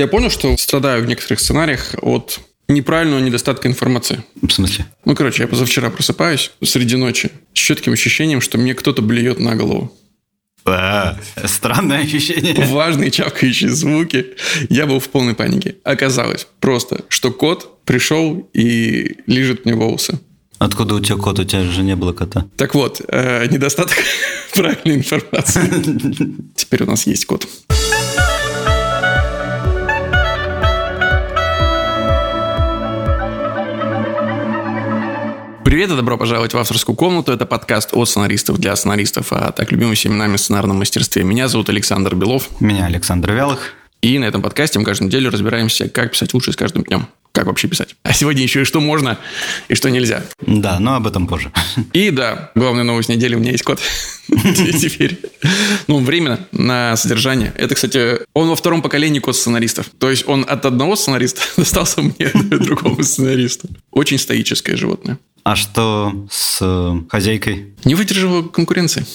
Я 0.00 0.06
понял, 0.06 0.30
что 0.30 0.56
страдаю 0.56 1.04
в 1.04 1.06
некоторых 1.06 1.40
сценариях 1.40 1.94
от 2.00 2.40
неправильного 2.68 3.20
недостатка 3.20 3.68
информации. 3.68 4.24
В 4.40 4.48
смысле? 4.48 4.86
Ну, 5.04 5.14
короче, 5.14 5.42
я 5.42 5.46
позавчера 5.46 5.90
просыпаюсь 5.90 6.52
среди 6.64 6.96
ночи 6.96 7.30
с 7.52 7.58
четким 7.58 7.92
ощущением, 7.92 8.40
что 8.40 8.56
мне 8.56 8.74
кто-то 8.74 9.02
блюет 9.02 9.40
на 9.40 9.56
голову. 9.56 9.94
А, 10.64 11.18
странное 11.44 11.98
ощущение. 11.98 12.64
Важные 12.64 13.10
чавкающие 13.10 13.68
звуки. 13.68 14.28
Я 14.70 14.86
был 14.86 15.00
в 15.00 15.08
полной 15.10 15.34
панике. 15.34 15.76
Оказалось 15.84 16.46
просто, 16.60 17.04
что 17.10 17.30
кот 17.30 17.84
пришел 17.84 18.48
и 18.54 19.18
лежит 19.26 19.66
мне 19.66 19.74
волосы. 19.74 20.18
Откуда 20.58 20.94
у 20.94 21.00
тебя 21.00 21.18
кот? 21.18 21.38
У 21.40 21.44
тебя 21.44 21.64
же 21.64 21.82
не 21.82 21.94
было 21.94 22.14
кота. 22.14 22.46
Так 22.56 22.74
вот, 22.74 23.02
э, 23.06 23.46
недостаток 23.50 23.98
правильной 24.54 24.96
информации. 24.96 25.60
Теперь 26.56 26.84
у 26.84 26.86
нас 26.86 27.06
есть 27.06 27.26
кот. 27.26 27.46
Привет 35.70 35.88
и 35.92 35.94
добро 35.94 36.18
пожаловать 36.18 36.52
в 36.52 36.58
авторскую 36.58 36.96
комнату. 36.96 37.30
Это 37.30 37.46
подкаст 37.46 37.90
от 37.92 38.08
сценаристов 38.08 38.58
для 38.58 38.74
сценаристов, 38.74 39.28
а 39.30 39.52
так 39.52 39.70
любимым 39.70 39.94
семенами 39.94 40.36
в 40.36 40.40
сценарном 40.40 40.78
мастерстве. 40.78 41.22
Меня 41.22 41.46
зовут 41.46 41.68
Александр 41.68 42.16
Белов. 42.16 42.48
Меня 42.58 42.86
Александр 42.86 43.30
Вялых. 43.30 43.74
И 44.02 44.18
на 44.18 44.24
этом 44.24 44.42
подкасте 44.42 44.80
мы 44.80 44.84
каждую 44.84 45.06
неделю 45.06 45.30
разбираемся, 45.30 45.88
как 45.88 46.10
писать 46.10 46.34
лучше 46.34 46.50
с 46.50 46.56
каждым 46.56 46.82
днем. 46.82 47.06
Как 47.30 47.46
вообще 47.46 47.68
писать. 47.68 47.94
А 48.02 48.12
сегодня 48.12 48.42
еще 48.42 48.62
и 48.62 48.64
что 48.64 48.80
можно, 48.80 49.16
и 49.68 49.76
что 49.76 49.90
нельзя. 49.90 50.24
Да, 50.44 50.80
но 50.80 50.96
об 50.96 51.06
этом 51.06 51.28
позже. 51.28 51.52
И 51.92 52.10
да, 52.10 52.50
главная 52.56 52.82
новость 52.82 53.08
недели, 53.08 53.36
у 53.36 53.38
меня 53.38 53.52
есть 53.52 53.62
код. 53.62 53.78
Теперь. 54.28 55.20
Ну, 55.86 56.00
временно, 56.00 56.40
на 56.50 56.96
содержание. 56.96 57.52
Это, 57.54 57.76
кстати, 57.76 58.18
он 58.34 58.48
во 58.48 58.56
втором 58.56 58.82
поколении 58.82 59.20
код 59.20 59.36
сценаристов. 59.36 59.88
То 60.00 60.10
есть 60.10 60.26
он 60.26 60.44
от 60.48 60.66
одного 60.66 60.96
сценариста 60.96 61.42
достался 61.56 62.02
мне, 62.02 62.32
другому 62.34 63.04
сценаристу. 63.04 63.68
Очень 63.92 64.18
стоическое 64.18 64.76
животное. 64.76 65.18
А 65.42 65.56
что 65.56 66.26
с 66.30 66.58
э, 66.60 67.00
хозяйкой? 67.08 67.74
Не 67.84 67.94
выдержала 67.94 68.42
конкуренции 68.42 69.06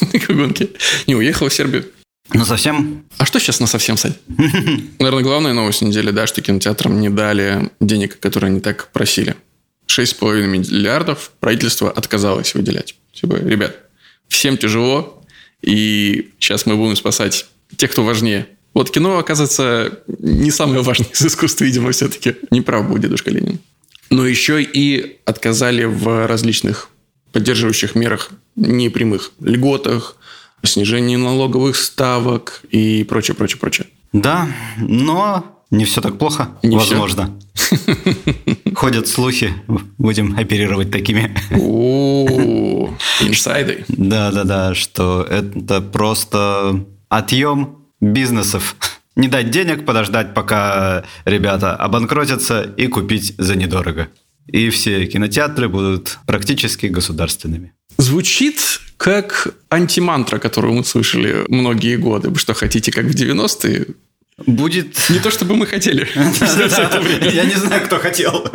на 0.28 0.34
гонке. 0.34 0.70
Не 1.06 1.14
уехала 1.14 1.48
в 1.48 1.54
Сербию. 1.54 1.86
Ну, 2.32 2.44
совсем? 2.44 3.04
А 3.16 3.24
что 3.24 3.38
сейчас 3.38 3.60
на 3.60 3.66
совсем, 3.66 3.96
Сань? 3.96 4.14
Наверное, 4.98 5.22
главная 5.22 5.52
новость 5.52 5.82
недели, 5.82 6.10
да, 6.10 6.26
что 6.26 6.42
кинотеатрам 6.42 7.00
не 7.00 7.08
дали 7.08 7.70
денег, 7.80 8.18
которые 8.18 8.50
они 8.50 8.60
так 8.60 8.90
просили. 8.92 9.36
6,5 9.86 10.46
миллиардов 10.46 11.32
правительство 11.40 11.90
отказалось 11.90 12.54
выделять. 12.54 12.94
Типа, 13.12 13.36
ребят, 13.36 13.76
всем 14.28 14.58
тяжело, 14.58 15.24
и 15.62 16.30
сейчас 16.38 16.66
мы 16.66 16.76
будем 16.76 16.96
спасать 16.96 17.46
тех, 17.76 17.90
кто 17.90 18.04
важнее. 18.04 18.46
Вот 18.74 18.90
кино, 18.90 19.18
оказывается, 19.18 20.00
не 20.18 20.50
самое 20.50 20.82
важное 20.82 21.08
из 21.12 21.24
искусства, 21.24 21.64
видимо, 21.64 21.92
все-таки. 21.92 22.36
Не 22.50 22.60
прав 22.60 22.88
был 22.88 22.98
дедушка 22.98 23.30
Ленин 23.30 23.58
но 24.10 24.26
еще 24.26 24.62
и 24.62 25.18
отказали 25.24 25.84
в 25.84 26.26
различных 26.26 26.88
поддерживающих 27.32 27.94
мерах 27.94 28.30
непрямых 28.56 29.32
льготах, 29.40 30.16
снижении 30.64 31.16
налоговых 31.16 31.76
ставок 31.76 32.62
и 32.70 33.04
прочее, 33.04 33.34
прочее, 33.34 33.60
прочее. 33.60 33.86
Да, 34.12 34.48
но 34.78 35.62
не 35.70 35.84
все 35.84 36.00
так 36.00 36.18
плохо, 36.18 36.50
не 36.62 36.76
возможно. 36.76 37.38
Ходят 38.74 39.08
слухи, 39.08 39.52
будем 39.98 40.36
оперировать 40.38 40.90
такими. 40.90 41.34
О, 41.52 42.90
инсайды. 43.20 43.84
Да-да-да, 43.88 44.74
что 44.74 45.26
это 45.28 45.80
просто 45.80 46.86
отъем 47.08 47.78
бизнесов 48.00 48.76
не 49.18 49.28
дать 49.28 49.50
денег, 49.50 49.84
подождать, 49.84 50.32
пока 50.32 51.04
ребята 51.26 51.74
обанкротятся 51.74 52.62
и 52.62 52.86
купить 52.86 53.34
за 53.36 53.56
недорого. 53.56 54.08
И 54.46 54.70
все 54.70 55.04
кинотеатры 55.06 55.68
будут 55.68 56.18
практически 56.26 56.86
государственными. 56.86 57.74
Звучит 57.98 58.80
как 58.96 59.54
антимантра, 59.70 60.38
которую 60.38 60.74
мы 60.74 60.84
слышали 60.84 61.44
многие 61.48 61.96
годы. 61.96 62.30
Вы 62.30 62.38
что, 62.38 62.54
хотите, 62.54 62.92
как 62.92 63.04
в 63.06 63.14
90-е? 63.14 63.86
Будет... 64.46 65.10
Не 65.10 65.18
то, 65.18 65.30
чтобы 65.30 65.56
мы 65.56 65.66
хотели. 65.66 66.08
Я 67.34 67.44
не 67.44 67.56
знаю, 67.56 67.84
кто 67.84 67.98
хотел. 67.98 68.48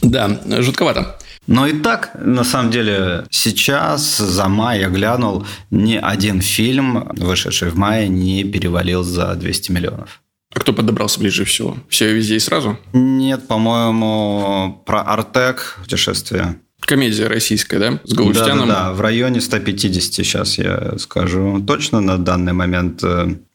Да, 0.00 0.40
жутковато. 0.62 1.18
Но 1.46 1.66
и 1.66 1.72
так, 1.72 2.12
на 2.14 2.44
самом 2.44 2.70
деле, 2.70 3.24
сейчас 3.30 4.18
за 4.18 4.48
май 4.48 4.80
я 4.80 4.88
глянул, 4.88 5.44
ни 5.70 5.96
один 5.96 6.40
фильм, 6.40 7.08
вышедший 7.16 7.70
в 7.70 7.76
мае, 7.76 8.08
не 8.08 8.44
перевалил 8.44 9.02
за 9.02 9.34
200 9.34 9.72
миллионов. 9.72 10.20
А 10.54 10.60
кто 10.60 10.72
подобрался 10.72 11.18
ближе 11.18 11.44
всего? 11.44 11.76
Все 11.88 12.12
везде 12.12 12.36
и 12.36 12.38
сразу? 12.38 12.78
Нет, 12.92 13.48
по-моему, 13.48 14.82
про 14.86 15.02
Артек 15.02 15.78
путешествие. 15.82 16.56
Комедия 16.80 17.26
российская, 17.26 17.78
да? 17.78 18.00
С 18.04 18.12
Галустяном? 18.12 18.68
Да, 18.68 18.74
да, 18.74 18.84
да, 18.88 18.92
в 18.92 19.00
районе 19.00 19.40
150, 19.40 20.12
сейчас 20.12 20.58
я 20.58 20.98
скажу 20.98 21.62
точно 21.66 22.00
на 22.00 22.18
данный 22.18 22.52
момент. 22.52 23.02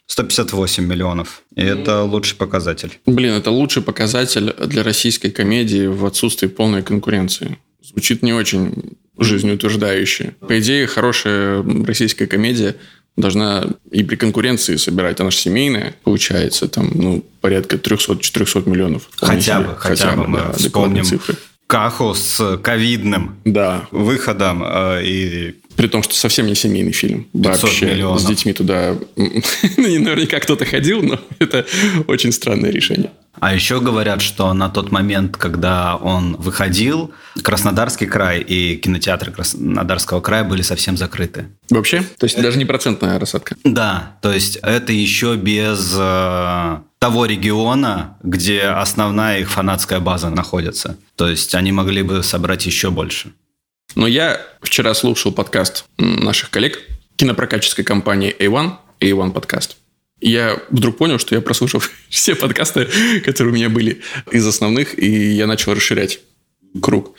158 0.08 0.86
миллионов. 0.86 1.44
И 1.56 1.62
это 1.62 2.04
лучший 2.04 2.38
показатель. 2.38 3.00
Блин, 3.06 3.34
это 3.34 3.52
лучший 3.52 3.84
показатель 3.84 4.54
для 4.66 4.84
российской 4.84 5.30
комедии 5.30 5.86
в 5.88 6.06
отсутствии 6.06 6.48
полной 6.48 6.82
конкуренции. 6.82 7.58
Звучит 7.82 8.24
не 8.24 8.34
очень 8.34 8.98
жизнеутверждающе. 9.18 10.36
По 10.40 10.60
идее, 10.60 10.88
хорошая 10.88 11.64
российская 11.86 12.28
комедия 12.28 12.76
должна 13.18 13.66
и 13.92 14.04
при 14.04 14.16
конкуренции 14.16 14.76
собирать. 14.78 15.20
Она 15.20 15.32
же 15.32 15.38
семейная, 15.38 15.96
получается, 16.04 16.68
там, 16.68 16.92
ну, 16.94 17.26
порядка 17.42 17.78
300-400 17.78 18.70
миллионов. 18.70 19.10
Хотя 19.18 19.62
бы, 19.62 19.76
хотя, 19.76 20.16
бы, 20.16 20.28
мы 20.28 20.38
да, 20.40 20.52
вспомним 20.54 21.04
цифры. 21.04 21.36
Каху 21.68 22.14
с 22.16 22.58
ковидным 22.58 23.38
да. 23.44 23.88
выходом 23.92 24.64
э, 24.66 25.02
и 25.04 25.56
при 25.78 25.88
том, 25.88 26.02
что 26.02 26.16
совсем 26.16 26.48
не 26.48 26.56
семейный 26.56 26.92
фильм. 26.92 27.28
Вообще 27.34 27.86
миллионов. 27.86 28.22
с 28.22 28.26
детьми 28.26 28.52
туда 28.52 28.96
ну, 29.16 29.24
наверняка 29.78 30.40
кто-то 30.40 30.66
ходил, 30.66 31.04
но 31.04 31.20
это 31.40 31.66
очень 32.08 32.32
странное 32.32 32.72
решение. 32.72 33.12
А 33.40 33.54
еще 33.54 33.80
говорят, 33.80 34.22
что 34.22 34.52
на 34.54 34.70
тот 34.70 34.92
момент, 34.92 35.38
когда 35.38 35.96
он 35.96 36.36
выходил, 36.38 37.12
Краснодарский 37.44 38.08
край 38.08 38.42
и 38.42 38.78
кинотеатры 38.78 39.32
Краснодарского 39.32 40.22
края 40.22 40.44
были 40.44 40.64
совсем 40.64 40.98
закрыты. 40.98 41.46
Вообще? 41.70 42.02
То 42.18 42.26
есть 42.26 42.42
даже 42.42 42.58
не 42.58 42.66
процентная 42.66 43.20
рассадка? 43.20 43.56
Да, 43.64 44.18
то 44.24 44.34
есть 44.34 44.58
это 44.64 44.92
еще 44.92 45.36
без 45.36 45.94
э, 45.96 46.78
того 47.00 47.26
региона, 47.26 48.18
где 48.24 48.62
основная 48.64 49.40
их 49.40 49.52
фанатская 49.52 50.00
база 50.00 50.30
находится. 50.30 50.98
То 51.16 51.30
есть 51.30 51.54
они 51.56 51.72
могли 51.72 52.02
бы 52.02 52.24
собрать 52.24 52.66
еще 52.66 52.90
больше. 52.90 53.34
Но 53.96 54.08
я 54.08 54.42
вчера 54.62 54.94
слушал 54.94 55.32
подкаст 55.32 55.86
наших 55.98 56.50
коллег 56.50 56.80
кинопрокатческой 57.16 57.86
компании 57.86 58.36
A1, 58.38 58.74
A1 59.00 59.32
подкаст. 59.32 59.78
Я 60.20 60.60
вдруг 60.70 60.98
понял, 60.98 61.20
что 61.20 61.36
я 61.36 61.42
прослушал 61.42 61.82
все 62.10 62.36
подкасты, 62.36 62.88
которые 63.24 63.54
у 63.54 63.56
меня 63.56 63.70
были 63.70 64.02
из 64.32 64.46
основных, 64.46 64.98
и 64.98 65.34
я 65.34 65.48
начал 65.48 65.74
расширять 65.74 66.20
круг 66.82 67.16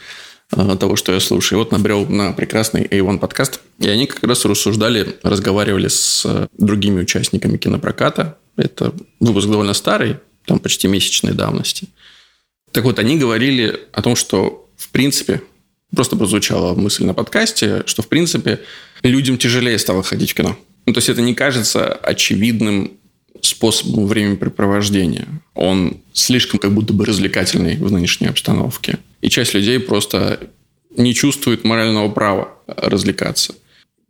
того, 0.51 0.97
что 0.97 1.13
я 1.13 1.21
слушаю. 1.21 1.59
И 1.59 1.63
вот 1.63 1.73
набрел 1.73 2.07
на 2.07 2.33
прекрасный 2.33 2.85
A1 2.85 3.19
подкаст. 3.19 3.61
И 3.79 3.89
они 3.89 4.07
как 4.07 4.23
раз 4.25 4.45
рассуждали, 4.45 5.17
разговаривали 5.23 5.89
с 5.89 6.25
э, 6.25 6.47
другими 6.57 7.03
участниками 7.03 7.59
кинопроката. 7.59 8.39
Это 8.57 8.95
выпуск 9.21 9.49
довольно 9.49 9.75
старый, 9.75 10.17
там 10.47 10.59
почти 10.59 10.89
месячной 10.89 11.35
давности. 11.35 11.89
Так 12.73 12.85
вот, 12.85 12.99
они 12.99 13.19
говорили 13.19 13.81
о 13.93 14.03
том, 14.03 14.17
что 14.17 14.69
в 14.77 14.89
принципе 14.91 15.43
Просто 15.95 16.17
прозвучала 16.17 16.75
мысль 16.75 17.05
на 17.05 17.15
подкасте, 17.15 17.83
что, 17.87 18.03
в 18.03 18.09
принципе, 18.09 18.61
людям 19.03 19.39
тяжелее 19.39 19.79
стало 19.79 20.03
ходить 20.03 20.33
в 20.33 20.35
кино. 20.35 20.59
Ну, 20.85 20.93
то 20.93 20.99
есть 20.99 21.09
это 21.09 21.23
не 21.23 21.35
кажется 21.35 21.93
очевидным 21.93 22.93
способом 23.41 24.07
времяпрепровождения. 24.07 25.29
Он 25.55 25.99
слишком 26.13 26.59
как 26.59 26.73
будто 26.73 26.93
бы 26.93 27.07
развлекательный 27.07 27.77
в 27.77 27.91
нынешней 27.91 28.27
обстановке. 28.27 28.99
И 29.21 29.29
часть 29.29 29.55
людей 29.55 29.79
просто 29.81 30.41
не 30.97 31.15
чувствует 31.15 31.65
морального 31.65 32.09
права 32.09 32.49
развлекаться. 32.67 33.55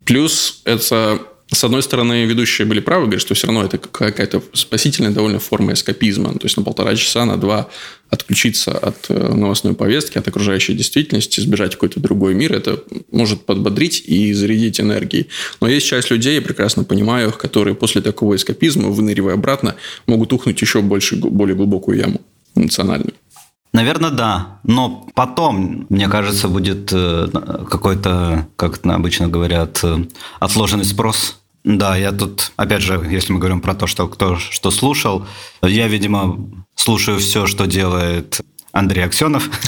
Плюс 0.05 0.63
это 0.65 1.21
с 1.51 1.65
одной 1.65 1.83
стороны, 1.83 2.27
ведущие 2.27 2.67
были 2.67 2.81
правы, 2.81 3.05
говорят, 3.05 3.23
что 3.23 3.35
все 3.35 3.47
равно 3.47 3.65
это 3.65 3.79
какая-то 3.79 4.43
спасительная 4.53 5.13
довольно 5.13 5.39
форма 5.39 5.73
эскапизма. 5.73 6.35
То 6.35 6.45
есть 6.45 6.59
на 6.59 6.63
полтора 6.63 6.95
часа, 6.95 7.25
на 7.25 7.39
два 7.39 7.71
отключиться 8.11 8.77
от 8.77 9.07
э, 9.09 9.15
новостной 9.35 9.75
повестки, 9.75 10.19
от 10.19 10.29
окружающей 10.29 10.75
действительности, 10.75 11.41
сбежать 11.41 11.73
в 11.73 11.77
какой-то 11.77 12.01
другой 12.01 12.35
мир, 12.35 12.53
это 12.53 12.83
может 13.11 13.47
подбодрить 13.47 14.03
и 14.07 14.35
зарядить 14.35 14.79
энергией. 14.79 15.29
Но 15.63 15.69
есть 15.69 15.87
часть 15.87 16.11
людей, 16.11 16.35
я 16.35 16.43
прекрасно 16.43 16.85
понимаю 16.85 17.31
их, 17.31 17.39
которые 17.39 17.75
после 17.75 18.03
такого 18.03 18.37
эскапизма, 18.37 18.91
выныривая 18.91 19.35
обратно, 19.35 19.75
могут 20.07 20.35
ухнуть 20.35 20.61
еще 20.61 20.83
больше, 20.83 21.17
более 21.17 21.57
глубокую 21.57 21.99
яму 21.99 22.21
эмоциональную. 22.55 23.15
Наверное, 23.73 24.11
да. 24.11 24.61
Но 24.65 25.07
потом, 25.15 25.87
мне 25.89 26.09
кажется, 26.09 26.49
будет 26.49 26.91
э, 26.93 27.29
какой-то, 27.71 28.47
как 28.57 28.85
обычно 28.87 29.29
говорят, 29.29 29.81
э, 29.83 30.05
отложенный 30.41 30.85
спрос 30.85 31.41
Да, 31.65 31.97
я 31.97 32.13
тут, 32.13 32.53
опять 32.57 32.83
же, 32.83 33.07
если 33.11 33.33
мы 33.33 33.39
говорим 33.39 33.61
про 33.61 33.75
то, 33.75 33.87
что 33.87 34.09
кто 34.09 34.37
что 34.37 34.71
слушал, 34.71 35.27
я, 35.63 35.87
видимо, 35.89 36.39
слушаю 36.75 37.19
все, 37.19 37.47
что 37.47 37.67
делает 37.67 38.41
Андрей 38.73 39.05
Аксенов. 39.05 39.49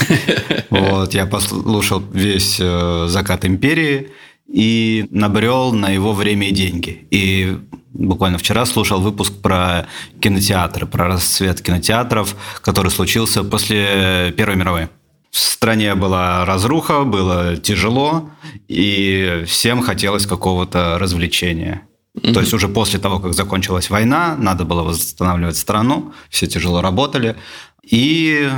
Вот, 0.69 1.13
я 1.13 1.25
послушал 1.25 2.01
весь 2.13 2.57
э, 2.59 3.05
«Закат 3.09 3.43
империи» 3.43 4.09
и 4.51 5.07
набрел 5.11 5.73
на 5.73 5.89
его 5.89 6.13
время 6.13 6.49
и 6.49 6.51
деньги. 6.51 7.07
И 7.09 7.57
буквально 7.93 8.37
вчера 8.37 8.65
слушал 8.65 8.99
выпуск 8.99 9.33
про 9.41 9.87
кинотеатры, 10.19 10.85
про 10.85 11.07
расцвет 11.07 11.61
кинотеатров, 11.61 12.35
который 12.61 12.91
случился 12.91 13.43
после 13.43 14.33
Первой 14.35 14.55
мировой. 14.55 14.89
В 15.31 15.39
стране 15.39 15.95
была 15.95 16.43
разруха, 16.43 17.03
было 17.03 17.55
тяжело, 17.55 18.29
и 18.67 19.43
всем 19.47 19.81
хотелось 19.81 20.25
какого-то 20.25 20.97
развлечения. 20.99 21.83
Mm-hmm. 22.17 22.33
То 22.33 22.41
есть 22.41 22.53
уже 22.53 22.67
после 22.67 22.99
того, 22.99 23.19
как 23.19 23.33
закончилась 23.33 23.89
война, 23.89 24.35
надо 24.37 24.65
было 24.65 24.83
восстанавливать 24.83 25.55
страну, 25.55 26.13
все 26.29 26.47
тяжело 26.47 26.81
работали, 26.81 27.37
и 27.81 28.49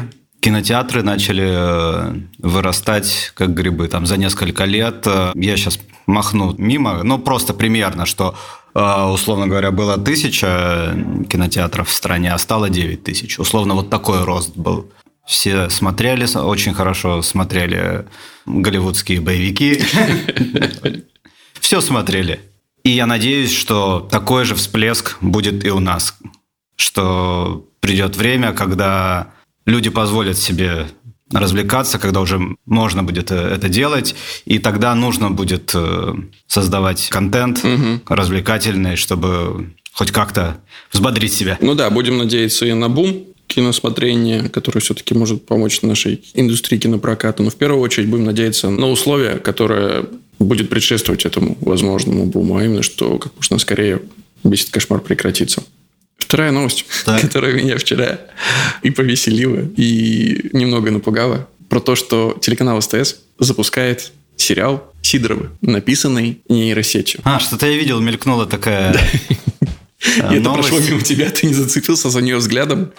кинотеатры 0.44 1.04
начали 1.04 1.48
э, 1.50 2.14
вырастать 2.40 3.32
как 3.34 3.54
грибы. 3.54 3.88
Там 3.88 4.06
за 4.06 4.18
несколько 4.18 4.66
лет, 4.66 5.08
э, 5.08 5.32
я 5.36 5.56
сейчас 5.56 5.80
махну 6.06 6.54
мимо, 6.58 7.02
ну 7.04 7.18
просто 7.18 7.54
примерно, 7.54 8.06
что 8.06 8.36
э, 8.76 9.04
условно 9.06 9.48
говоря, 9.48 9.72
было 9.72 9.98
тысяча 9.98 10.94
кинотеатров 11.30 11.88
в 11.88 11.94
стране, 11.94 12.34
а 12.34 12.38
стало 12.38 12.70
9 12.70 13.04
тысяч. 13.04 13.40
Условно 13.40 13.74
вот 13.74 13.90
такой 13.90 14.26
рост 14.26 14.58
был. 14.58 14.92
Все 15.26 15.70
смотрели, 15.70 16.28
очень 16.38 16.74
хорошо 16.74 17.22
смотрели 17.22 18.06
голливудские 18.46 19.22
боевики. 19.22 19.82
Все 21.62 21.80
смотрели. 21.80 22.42
И 22.84 22.90
я 22.90 23.06
надеюсь, 23.06 23.54
что 23.54 24.02
такой 24.12 24.44
же 24.44 24.56
всплеск 24.56 25.18
будет 25.22 25.64
и 25.64 25.72
у 25.72 25.80
нас. 25.80 26.18
Что 26.76 27.66
придет 27.80 28.18
время, 28.18 28.52
когда 28.52 29.33
люди 29.66 29.90
позволят 29.90 30.38
себе 30.38 30.88
развлекаться, 31.32 32.00
когда 32.00 32.22
уже 32.22 32.40
можно 32.66 33.04
будет 33.04 33.32
э, 33.32 33.36
это 33.36 33.70
делать, 33.70 34.16
и 34.46 34.60
тогда 34.60 34.94
нужно 34.94 35.32
будет 35.32 35.72
э, 35.74 36.14
создавать 36.48 37.10
контент 37.10 37.64
угу. 37.64 38.02
развлекательный, 38.08 38.96
чтобы 38.96 39.74
хоть 39.94 40.12
как-то 40.12 40.58
взбодрить 40.92 41.34
себя. 41.34 41.58
Ну 41.62 41.76
да, 41.76 41.90
будем 41.90 42.18
надеяться 42.18 42.66
и 42.66 42.74
на 42.74 42.90
бум 42.90 43.26
киносмотрения, 43.48 44.50
который 44.50 44.80
все-таки 44.80 45.14
может 45.14 45.46
помочь 45.46 45.82
нашей 45.82 46.24
индустрии 46.34 46.78
кинопроката. 46.78 47.44
Но 47.44 47.50
в 47.50 47.56
первую 47.56 47.82
очередь 47.82 48.10
будем 48.10 48.26
надеяться 48.26 48.70
на 48.70 48.90
условия, 48.90 49.38
которые 49.38 50.06
будет 50.40 50.70
предшествовать 50.70 51.26
этому 51.26 51.58
возможному 51.62 52.26
буму, 52.26 52.58
а 52.58 52.64
именно, 52.64 52.84
что 52.84 53.18
как 53.18 53.36
можно 53.36 53.60
скорее 53.60 54.02
весь 54.44 54.62
этот 54.62 54.74
кошмар 54.74 55.02
прекратится. 55.02 55.64
Вторая 56.34 56.52
новость, 56.52 56.86
так. 57.06 57.22
которая 57.22 57.54
меня 57.54 57.78
вчера 57.78 58.18
и 58.82 58.90
повеселила, 58.90 59.70
и 59.78 60.50
немного 60.52 60.90
напугала, 60.90 61.48
про 61.70 61.80
то, 61.80 61.96
что 61.96 62.36
телеканал 62.42 62.82
СТС 62.82 63.18
запускает 63.38 64.12
сериал 64.36 64.92
Сидоровы, 65.04 65.52
написанный 65.62 66.42
нейросетью. 66.50 67.22
А, 67.24 67.40
что-то 67.40 67.68
я 67.68 67.78
видел, 67.78 68.00
мелькнула 68.00 68.48
такая 68.48 68.94
И 70.32 70.36
это 70.38 70.54
прошло 70.54 70.80
мимо 70.80 71.02
тебя, 71.02 71.30
ты 71.30 71.46
не 71.46 71.54
зацепился 71.54 72.10
за 72.10 72.20
нее 72.20 72.38
взглядом? 72.38 72.94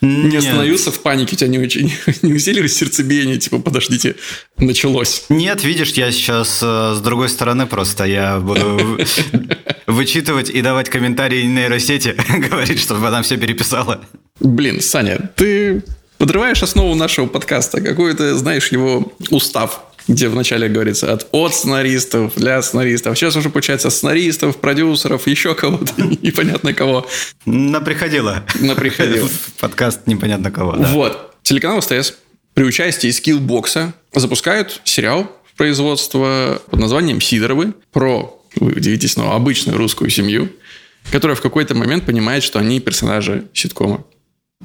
Не 0.00 0.36
остановился 0.38 0.90
в 0.90 1.00
панике, 1.00 1.34
у 1.34 1.38
тебя 1.38 1.48
не, 1.48 1.58
очень, 1.58 1.92
не 2.22 2.32
усилилось 2.32 2.74
сердцебиение, 2.74 3.36
типа, 3.36 3.58
подождите, 3.58 4.14
началось. 4.56 5.24
Нет, 5.28 5.62
видишь, 5.62 5.92
я 5.92 6.10
сейчас 6.10 6.60
э, 6.62 6.94
с 6.96 7.00
другой 7.00 7.28
стороны 7.28 7.66
просто, 7.66 8.04
я 8.04 8.38
буду 8.38 8.98
вычитывать 9.88 10.50
и 10.50 10.62
давать 10.62 10.88
комментарии 10.88 11.42
нейросети, 11.42 12.14
говорить, 12.50 12.78
чтобы 12.78 13.08
она 13.08 13.22
все 13.22 13.36
переписала. 13.36 14.00
Блин, 14.38 14.80
Саня, 14.80 15.30
ты 15.34 15.82
подрываешь 16.18 16.62
основу 16.62 16.94
нашего 16.94 17.26
подкаста, 17.26 17.80
какой-то, 17.80 18.36
знаешь, 18.36 18.68
его 18.68 19.12
устав 19.30 19.82
где 20.06 20.28
вначале 20.28 20.70
говорится 20.70 21.12
от, 21.12 21.26
от 21.32 21.54
сценаристов, 21.54 22.32
для 22.34 22.62
сценаристов. 22.62 23.16
Сейчас 23.18 23.36
уже 23.36 23.50
получается 23.50 23.90
сценаристов, 23.90 24.56
продюсеров, 24.56 25.26
еще 25.26 25.54
кого-то, 25.54 25.92
непонятно 26.22 26.72
кого. 26.72 27.06
Наприходило. 27.44 28.42
Наприходило. 28.58 29.28
Подкаст 29.60 30.06
непонятно 30.06 30.50
кого, 30.50 30.76
да. 30.76 30.88
Вот. 30.88 31.34
Телеканал 31.42 31.82
СТС 31.82 32.14
при 32.54 32.64
участии 32.64 33.10
скиллбокса 33.10 33.92
запускают 34.14 34.80
сериал 34.84 35.30
в 35.44 35.54
производство 35.58 36.62
под 36.70 36.80
названием 36.80 37.20
«Сидоровы» 37.20 37.74
про, 37.92 38.37
вы 38.56 38.72
удивитесь, 38.72 39.16
но 39.16 39.32
обычную 39.32 39.78
русскую 39.78 40.10
семью, 40.10 40.50
которая 41.10 41.34
в 41.34 41.40
какой-то 41.40 41.74
момент 41.74 42.04
понимает, 42.04 42.42
что 42.42 42.58
они 42.58 42.80
персонажи 42.80 43.48
ситкома. 43.52 44.04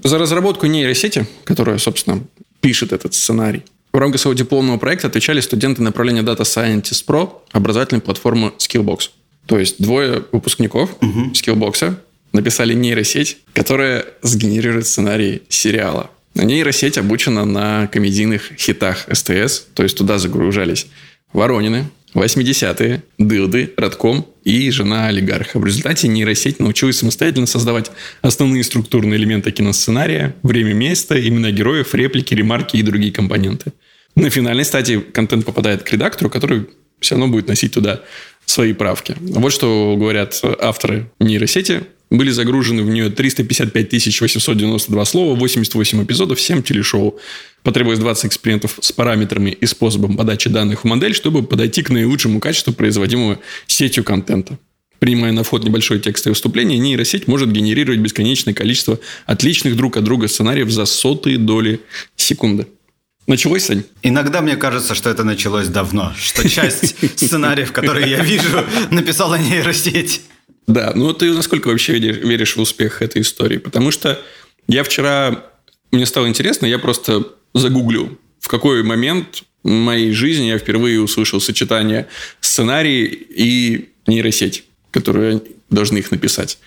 За 0.03 0.17
разработку 0.17 0.65
нейросети, 0.65 1.27
которая, 1.43 1.77
собственно, 1.77 2.23
пишет 2.61 2.93
этот 2.93 3.13
сценарий, 3.13 3.63
в 3.93 3.97
рамках 3.97 4.19
своего 4.19 4.37
дипломного 4.37 4.77
проекта 4.77 5.07
отвечали 5.07 5.39
студенты 5.39 5.83
направления 5.83 6.21
Data 6.21 6.41
Scientist 6.41 7.05
Pro 7.05 7.29
образовательной 7.51 8.01
платформы 8.01 8.51
Skillbox. 8.57 9.11
То 9.45 9.59
есть 9.59 9.81
двое 9.81 10.23
выпускников 10.31 10.95
uh-huh. 10.99 11.31
Skillbox 11.33 11.95
написали 12.31 12.73
нейросеть, 12.73 13.37
которая 13.53 14.05
сгенерирует 14.23 14.87
сценарий 14.87 15.43
сериала. 15.47 16.09
Нейросеть 16.33 16.97
обучена 16.97 17.45
на 17.45 17.87
комедийных 17.87 18.53
хитах 18.57 19.05
СТС, 19.11 19.67
то 19.75 19.83
есть 19.83 19.95
туда 19.95 20.17
загружались 20.17 20.87
Воронины, 21.31 21.89
80-е, 22.13 23.03
Дылды, 23.17 23.73
Радком 23.77 24.27
и 24.43 24.69
жена 24.71 25.07
олигарха. 25.07 25.59
В 25.59 25.65
результате 25.65 26.07
нейросеть 26.07 26.59
научилась 26.59 26.97
самостоятельно 26.97 27.47
создавать 27.47 27.91
основные 28.21 28.63
структурные 28.63 29.17
элементы 29.17 29.51
киносценария, 29.51 30.35
время 30.43 30.73
место, 30.73 31.15
имена 31.27 31.51
героев, 31.51 31.93
реплики, 31.95 32.33
ремарки 32.33 32.77
и 32.77 32.83
другие 32.83 33.11
компоненты. 33.11 33.73
На 34.15 34.29
финальной 34.29 34.65
стадии 34.65 34.97
контент 34.97 35.45
попадает 35.45 35.83
к 35.83 35.91
редактору, 35.91 36.29
который 36.29 36.67
все 36.99 37.15
равно 37.15 37.31
будет 37.31 37.47
носить 37.47 37.73
туда 37.73 38.01
свои 38.45 38.73
правки. 38.73 39.15
Вот 39.19 39.51
что 39.51 39.95
говорят 39.97 40.39
авторы 40.59 41.09
нейросети. 41.19 41.83
Были 42.13 42.29
загружены 42.29 42.83
в 42.83 42.89
нее 42.89 43.09
355 43.09 44.21
892 44.21 45.05
слова, 45.05 45.35
88 45.35 46.03
эпизодов, 46.03 46.39
7 46.39 46.61
телешоу. 46.61 47.19
Потребовалось 47.63 47.97
20 47.97 48.25
экспериментов 48.25 48.77
с 48.79 48.91
параметрами 48.91 49.49
и 49.49 49.65
способом 49.65 50.15
подачи 50.15 50.47
данных 50.47 50.83
в 50.83 50.83
модель, 50.83 51.15
чтобы 51.15 51.41
подойти 51.41 51.81
к 51.81 51.89
наилучшему 51.89 52.39
качеству 52.39 52.71
производимого 52.71 53.39
сетью 53.65 54.03
контента. 54.03 54.59
Принимая 54.99 55.31
на 55.31 55.41
вход 55.41 55.63
небольшое 55.63 55.99
текстовое 55.99 56.33
выступление, 56.35 56.77
нейросеть 56.77 57.27
может 57.27 57.51
генерировать 57.51 57.99
бесконечное 57.99 58.53
количество 58.53 58.99
отличных 59.25 59.75
друг 59.75 59.97
от 59.97 60.03
друга 60.03 60.27
сценариев 60.27 60.69
за 60.69 60.85
сотые 60.85 61.39
доли 61.39 61.81
секунды. 62.15 62.67
Началось, 63.25 63.65
Сань? 63.65 63.85
Иногда 64.03 64.41
мне 64.41 64.55
кажется, 64.55 64.93
что 64.93 65.09
это 65.09 65.23
началось 65.23 65.67
давно, 65.67 66.13
что 66.15 66.47
часть 66.47 66.95
сценариев, 67.19 67.71
которые 67.71 68.07
я 68.07 68.19
вижу, 68.19 68.63
написала 68.91 69.35
нейросеть. 69.39 70.21
Да, 70.67 70.93
ну 70.95 71.13
ты 71.13 71.33
насколько 71.33 71.67
вообще 71.67 71.99
веришь 71.99 72.55
в 72.55 72.61
успех 72.61 73.01
этой 73.01 73.21
истории? 73.21 73.57
Потому 73.57 73.91
что 73.91 74.21
я 74.67 74.83
вчера, 74.83 75.45
мне 75.91 76.05
стало 76.05 76.27
интересно, 76.27 76.65
я 76.65 76.79
просто 76.79 77.27
загуглил, 77.53 78.17
в 78.39 78.47
какой 78.47 78.83
момент 78.83 79.43
моей 79.63 80.11
жизни 80.11 80.45
я 80.45 80.57
впервые 80.57 81.01
услышал 81.01 81.39
сочетание 81.39 82.07
сценарий 82.41 83.05
и 83.05 83.89
нейросеть, 84.07 84.65
которые 84.91 85.41
должны 85.69 85.99
их 85.99 86.11
написать. 86.11 86.59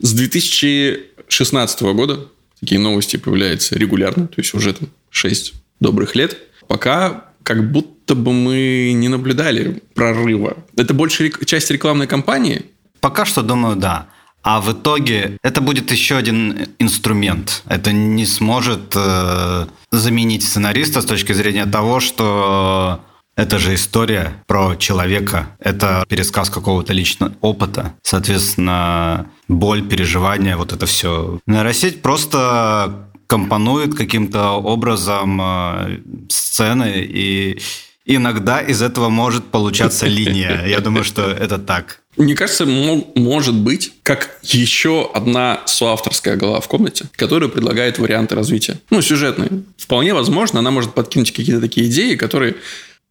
С 0.00 0.12
2016 0.12 1.82
года 1.82 2.28
такие 2.58 2.80
новости 2.80 3.16
появляются 3.16 3.78
регулярно, 3.78 4.26
то 4.26 4.40
есть 4.40 4.54
уже 4.54 4.72
там 4.72 4.88
6 5.10 5.54
добрых 5.80 6.14
лет, 6.14 6.38
пока 6.66 7.32
как 7.42 7.70
будто 7.70 8.14
бы 8.14 8.32
мы 8.32 8.92
не 8.94 9.08
наблюдали 9.08 9.82
прорыва. 9.94 10.64
Это 10.76 10.94
больше 10.94 11.32
часть 11.46 11.70
рекламной 11.70 12.06
кампании? 12.06 12.66
Пока 13.00 13.24
что, 13.24 13.42
думаю, 13.42 13.76
да. 13.76 14.06
А 14.42 14.60
в 14.60 14.72
итоге 14.72 15.38
это 15.42 15.60
будет 15.60 15.92
еще 15.92 16.16
один 16.16 16.68
инструмент. 16.78 17.62
Это 17.68 17.92
не 17.92 18.24
сможет 18.24 18.92
э, 18.94 19.66
заменить 19.90 20.42
сценариста 20.44 21.02
с 21.02 21.04
точки 21.04 21.32
зрения 21.34 21.66
того, 21.66 22.00
что 22.00 23.00
это 23.36 23.58
же 23.58 23.74
история 23.74 24.32
про 24.46 24.76
человека. 24.76 25.50
Это 25.58 26.04
пересказ 26.08 26.48
какого-то 26.48 26.92
личного 26.94 27.32
опыта. 27.40 27.94
Соответственно, 28.02 29.26
боль, 29.48 29.82
переживания, 29.86 30.56
вот 30.56 30.72
это 30.72 30.86
все. 30.86 31.38
Нейросеть 31.46 32.00
просто 32.00 33.10
компонует 33.26 33.94
каким-то 33.94 34.52
образом 34.52 35.40
э, 35.40 36.00
сцены, 36.28 36.94
и 36.96 37.60
иногда 38.04 38.60
из 38.60 38.82
этого 38.82 39.08
может 39.08 39.46
получаться 39.46 40.06
линия. 40.06 40.64
Я 40.66 40.80
думаю, 40.80 41.04
что 41.04 41.22
это 41.22 41.58
так. 41.58 41.99
Мне 42.16 42.34
кажется, 42.34 42.66
может 42.66 43.54
быть, 43.54 43.92
как 44.02 44.38
еще 44.42 45.08
одна 45.14 45.62
соавторская 45.66 46.36
голова 46.36 46.60
в 46.60 46.68
комнате, 46.68 47.06
которая 47.12 47.48
предлагает 47.48 47.98
варианты 47.98 48.34
развития. 48.34 48.80
Ну, 48.90 49.00
сюжетные. 49.00 49.62
Вполне 49.76 50.12
возможно, 50.12 50.58
она 50.58 50.70
может 50.70 50.92
подкинуть 50.92 51.32
какие-то 51.32 51.60
такие 51.60 51.86
идеи, 51.86 52.16
которые 52.16 52.56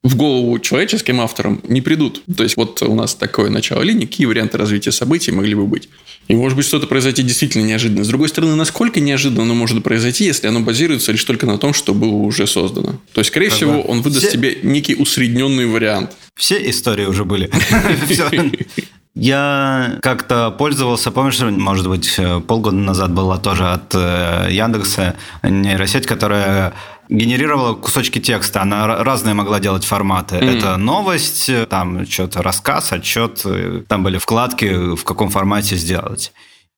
в 0.03 0.15
голову 0.15 0.60
человеческим 0.60 1.20
авторам 1.20 1.62
не 1.68 1.82
придут. 1.82 2.24
То 2.36 2.44
есть, 2.44 2.56
вот 2.56 2.82
у 2.82 2.96
нас 2.96 3.15
такое 3.15 3.50
начало 3.50 3.82
линии, 3.82 4.06
какие 4.06 4.27
варианты 4.27 4.58
развития 4.58 4.91
событий 4.91 5.32
могли 5.32 5.56
бы 5.56 5.65
быть. 5.65 5.89
И 6.29 6.36
может 6.36 6.56
быть 6.56 6.65
что-то 6.65 6.88
произойти 6.88 7.24
действительно 7.24 7.65
неожиданно. 7.65 8.03
С 8.03 8.08
другой 8.08 8.29
стороны, 8.29 8.56
насколько 8.56 9.00
неожиданно 9.00 9.44
оно 9.44 9.56
может 9.56 9.84
произойти, 9.84 10.25
если 10.25 10.48
оно 10.48 10.62
базируется 10.62 11.12
лишь 11.12 11.24
только 11.24 11.46
на 11.46 11.58
том, 11.58 11.74
что 11.74 11.94
было 11.94 12.13
уже 12.13 12.48
создано. 12.48 13.01
То 13.13 13.20
есть, 13.20 13.32
скорее 13.32 13.48
ага. 13.48 13.56
всего, 13.56 13.82
он 13.82 14.01
выдаст 14.01 14.27
Все... 14.27 14.32
тебе 14.34 14.60
некий 14.63 14.96
усредненный 14.96 15.65
вариант. 15.65 16.12
Все 16.39 16.69
истории 16.69 17.05
уже 17.05 17.25
были. 17.25 17.51
Я 19.13 20.00
как-то 20.01 20.51
пользовался, 20.51 21.12
помнишь, 21.12 21.41
может 21.41 21.89
быть, 21.89 22.17
полгода 22.48 22.77
назад 22.77 23.12
была 23.12 23.38
тоже 23.38 23.67
от 23.69 23.93
э, 23.93 24.48
Яндекса 24.50 25.17
нейросеть, 25.43 26.05
которая 26.05 26.74
генерировала 27.10 27.74
кусочки 27.74 28.19
текста, 28.19 28.62
она 28.62 29.03
разные 29.03 29.34
могла 29.34 29.60
делать 29.60 29.84
форматы. 29.84 30.36
Mm-hmm. 30.36 30.58
Это 30.58 30.77
новость, 30.77 31.51
там 31.67 32.08
что-то 32.08 32.41
рассказ, 32.41 32.93
отчет, 32.93 33.46
там 33.89 34.03
были 34.03 34.17
вкладки, 34.17 34.96
в 34.96 35.03
каком 35.03 35.29
формате 35.29 35.75
сделать. 35.75 36.31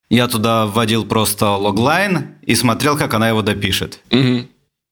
Я 0.09 0.27
туда 0.27 0.65
вводил 0.65 1.05
просто 1.05 1.51
логлайн 1.51 2.35
и 2.41 2.55
смотрел, 2.55 2.97
как 2.97 3.13
она 3.13 3.29
его 3.29 3.43
допишет. 3.43 3.99
Mm-hmm. 4.09 4.47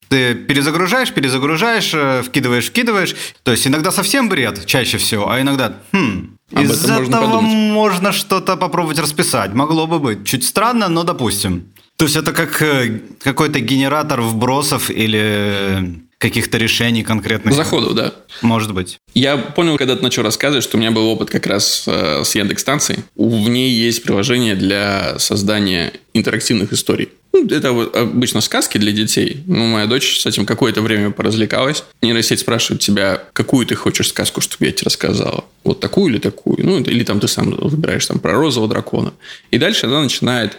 Ты 0.10 0.34
перезагружаешь, 0.34 1.14
перезагружаешь, 1.14 1.92
э, 1.94 2.24
вкидываешь, 2.24 2.68
вкидываешь. 2.68 3.16
То 3.44 3.52
есть 3.52 3.68
иногда 3.68 3.92
совсем 3.92 4.28
бред, 4.28 4.66
чаще 4.66 4.98
всего, 4.98 5.30
а 5.30 5.40
иногда, 5.40 5.74
хм, 5.92 6.38
Об 6.54 6.64
из 6.64 6.84
этого 6.84 7.42
можно, 7.42 7.50
можно 7.50 8.12
что-то 8.12 8.58
попробовать 8.58 9.00
расписать. 9.00 9.54
Могло 9.54 9.86
бы 9.86 10.00
быть. 10.00 10.26
Чуть 10.26 10.44
странно, 10.44 10.90
но 10.90 11.04
допустим. 11.04 11.66
То 11.98 12.06
есть 12.06 12.16
это 12.16 12.34
как 12.34 12.62
э, 12.62 13.02
какой-то 13.22 13.60
генератор 13.60 14.22
вбросов 14.22 14.90
или 14.90 16.02
каких-то 16.20 16.58
решений 16.58 17.02
конкретных. 17.02 17.56
Заходов, 17.56 17.96
да. 17.96 18.14
Может 18.42 18.74
быть. 18.74 19.00
Я 19.14 19.38
понял, 19.38 19.78
когда 19.78 19.96
ты 19.96 20.04
начал 20.04 20.22
рассказывать, 20.22 20.66
что 20.66 20.78
у 20.78 20.80
меня 20.80 20.92
был 20.92 21.08
опыт 21.08 21.30
как 21.30 21.48
раз 21.48 21.86
э, 21.88 22.24
с 22.24 22.36
Яндекс 22.36 22.62
станцией. 22.62 23.00
В 23.16 23.48
ней 23.48 23.72
есть 23.72 24.04
приложение 24.04 24.56
для 24.56 25.18
создания 25.18 25.94
интерактивных 26.14 26.74
историй. 26.74 27.10
Ну, 27.32 27.48
это 27.48 27.72
вот 27.72 27.96
обычно 27.96 28.42
сказки 28.42 28.78
для 28.78 28.92
детей. 28.92 29.44
Ну, 29.48 29.66
моя 29.68 29.86
дочь 29.86 30.20
с 30.20 30.26
этим 30.26 30.46
какое-то 30.46 30.82
время 30.82 31.12
поразвлекалась. 31.12 31.86
Нейросеть 32.02 32.40
спрашивает 32.40 32.82
тебя, 32.82 33.24
какую 33.32 33.66
ты 33.66 33.76
хочешь 33.76 34.10
сказку, 34.10 34.42
чтобы 34.42 34.66
я 34.66 34.74
тебе 34.74 34.86
рассказала. 34.86 35.46
Вот 35.64 35.80
такую 35.80 36.14
или 36.14 36.20
такую. 36.20 36.66
Ну, 36.66 36.80
или 36.82 37.04
там 37.06 37.22
ты 37.22 37.30
сам 37.30 37.52
выбираешь 37.52 38.06
там 38.06 38.20
про 38.20 38.34
розового 38.34 38.70
дракона. 38.70 39.14
И 39.52 39.58
дальше 39.58 39.86
она 39.86 40.02
начинает 40.02 40.58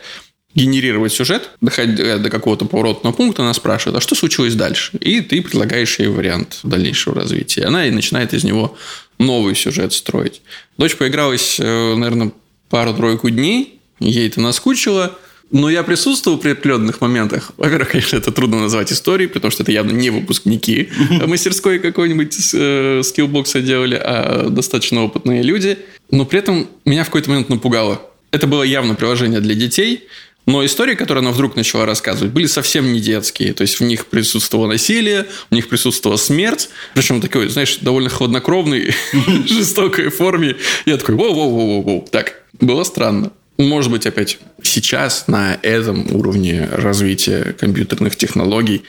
генерировать 0.55 1.13
сюжет, 1.13 1.51
доходя 1.61 2.19
до 2.19 2.29
какого-то 2.29 2.65
поворотного 2.65 3.13
пункта, 3.13 3.43
она 3.43 3.55
спрашивает, 3.55 3.97
а 3.97 4.01
что 4.01 4.15
случилось 4.15 4.55
дальше? 4.55 4.97
И 4.99 5.21
ты 5.21 5.43
предлагаешь 5.43 5.99
ей 5.99 6.09
вариант 6.09 6.61
дальнейшего 6.65 7.15
развития. 7.15 7.65
Она 7.65 7.87
и 7.87 7.91
начинает 7.91 8.35
из 8.35 8.43
него 8.43 8.77
новый 9.19 9.55
сюжет 9.55 9.93
строить. 9.93 10.43
Дочь 10.77 10.97
поигралась, 10.97 11.59
э, 11.61 11.95
наверное, 11.95 12.33
пару-тройку 12.69 13.31
дней, 13.31 13.79
ей 14.01 14.27
это 14.27 14.41
наскучило, 14.41 15.17
но 15.53 15.69
я 15.69 15.83
присутствовал 15.83 16.39
при 16.39 16.51
определенных 16.51 17.01
моментах. 17.01 17.53
Во-первых, 17.57 17.89
конечно, 17.93 18.17
это 18.17 18.33
трудно 18.33 18.61
назвать 18.61 18.93
историей, 18.93 19.29
потому 19.29 19.53
что 19.53 19.63
это 19.63 19.71
явно 19.71 19.93
не 19.93 20.11
выпускники 20.11 20.89
мастерской 21.27 21.79
какой-нибудь 21.79 22.37
э, 22.55 23.03
скиллбокса 23.05 23.61
делали, 23.61 23.95
а 23.95 24.49
достаточно 24.51 25.05
опытные 25.05 25.43
люди. 25.45 25.79
Но 26.11 26.25
при 26.25 26.41
этом 26.41 26.69
меня 26.85 27.05
в 27.05 27.07
какой-то 27.07 27.31
момент 27.31 27.51
напугало. 27.51 28.03
Это 28.33 28.47
было 28.47 28.65
явно 28.65 28.97
приложение 28.97 29.41
для 29.41 29.55
детей– 29.55 30.09
но 30.47 30.65
истории, 30.65 30.95
которые 30.95 31.23
она 31.23 31.33
вдруг 31.33 31.55
начала 31.55 31.87
рассказывать, 31.87 32.33
были 32.33 32.47
совсем 32.47 32.93
не 32.93 33.01
детские. 33.01 33.53
То 33.53 33.63
есть 33.63 33.79
в 33.79 33.85
них 33.85 34.07
присутствовало 34.07 34.67
насилие, 34.67 35.27
в 35.51 35.55
них 35.55 35.69
присутствовала 35.69 36.17
смерть. 36.17 36.71
Причем 36.95 37.21
такой, 37.21 37.49
знаешь, 37.49 37.77
довольно 37.79 38.11
хладнокровной, 38.11 38.95
жестокой 39.47 40.09
форме. 40.09 40.57
Я 40.87 40.97
такой, 40.97 41.15
воу-воу-воу-воу. 41.15 42.09
Так, 42.11 42.43
было 42.61 42.85
странно. 42.85 43.33
Может 43.59 43.91
быть, 43.91 44.07
опять 44.07 44.39
сейчас 44.63 45.29
на 45.29 45.59
этом 45.63 46.15
уровне 46.15 46.67
развития 46.73 47.55
компьютерных 47.59 48.17
технологий, 48.17 48.85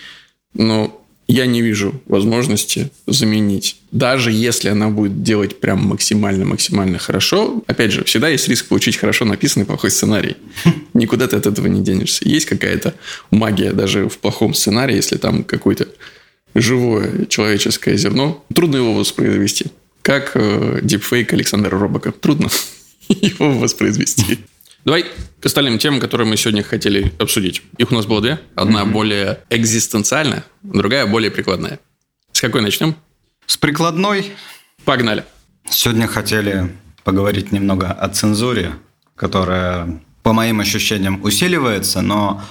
но 0.54 1.01
я 1.32 1.46
не 1.46 1.62
вижу 1.62 2.02
возможности 2.08 2.92
заменить. 3.08 3.78
Даже 3.92 4.32
если 4.32 4.68
она 4.68 4.90
будет 4.90 5.24
делать 5.24 5.62
прям 5.62 5.80
максимально-максимально 5.88 6.98
хорошо, 6.98 7.64
опять 7.68 7.94
же, 7.94 8.04
всегда 8.04 8.28
есть 8.28 8.50
риск 8.50 8.68
получить 8.68 8.98
хорошо 8.98 9.24
написанный 9.24 9.66
плохой 9.66 9.92
сценарий. 9.92 10.36
Никуда 10.94 11.28
ты 11.28 11.38
от 11.38 11.46
этого 11.46 11.68
не 11.68 11.82
денешься. 11.82 12.28
Есть 12.28 12.48
какая-то 12.48 12.96
магия 13.30 13.72
даже 13.72 14.10
в 14.10 14.18
плохом 14.18 14.54
сценарии, 14.54 14.98
если 14.98 15.18
там 15.18 15.46
какое-то 15.46 15.88
живое 16.54 17.26
человеческое 17.28 17.96
зерно. 17.96 18.44
Трудно 18.54 18.78
его 18.78 18.94
воспроизвести. 18.94 19.68
Как 20.02 20.32
э, 20.36 20.80
дипфейк 20.84 21.32
Александра 21.32 21.80
Робока. 21.80 22.12
Трудно 22.12 22.50
его 23.08 23.58
воспроизвести. 23.58 24.40
Давай 24.84 25.06
к 25.40 25.46
остальным 25.46 25.78
темам, 25.78 26.00
которые 26.00 26.28
мы 26.28 26.38
сегодня 26.38 26.64
хотели 26.64 27.14
обсудить. 27.20 27.62
Их 27.78 27.92
у 27.92 27.96
нас 27.96 28.06
было 28.06 28.22
две. 28.22 28.40
Одна 28.56 28.82
mm-hmm. 28.82 28.92
более 28.92 29.40
экзистенциальная, 29.50 30.44
другая 30.64 31.06
более 31.06 31.32
прикладная. 31.32 31.80
С 32.32 32.42
какой 32.42 32.62
начнем? 32.62 32.96
С 33.46 33.58
прикладной. 33.58 34.32
Погнали. 34.84 35.24
Сегодня 35.70 36.08
хотели 36.08 36.76
поговорить 37.04 37.52
немного 37.52 37.92
о 37.92 38.10
цензуре, 38.10 38.74
которая, 39.16 40.02
по 40.24 40.34
моим 40.34 40.60
ощущениям, 40.60 41.24
усиливается, 41.24 42.02
но 42.02 42.42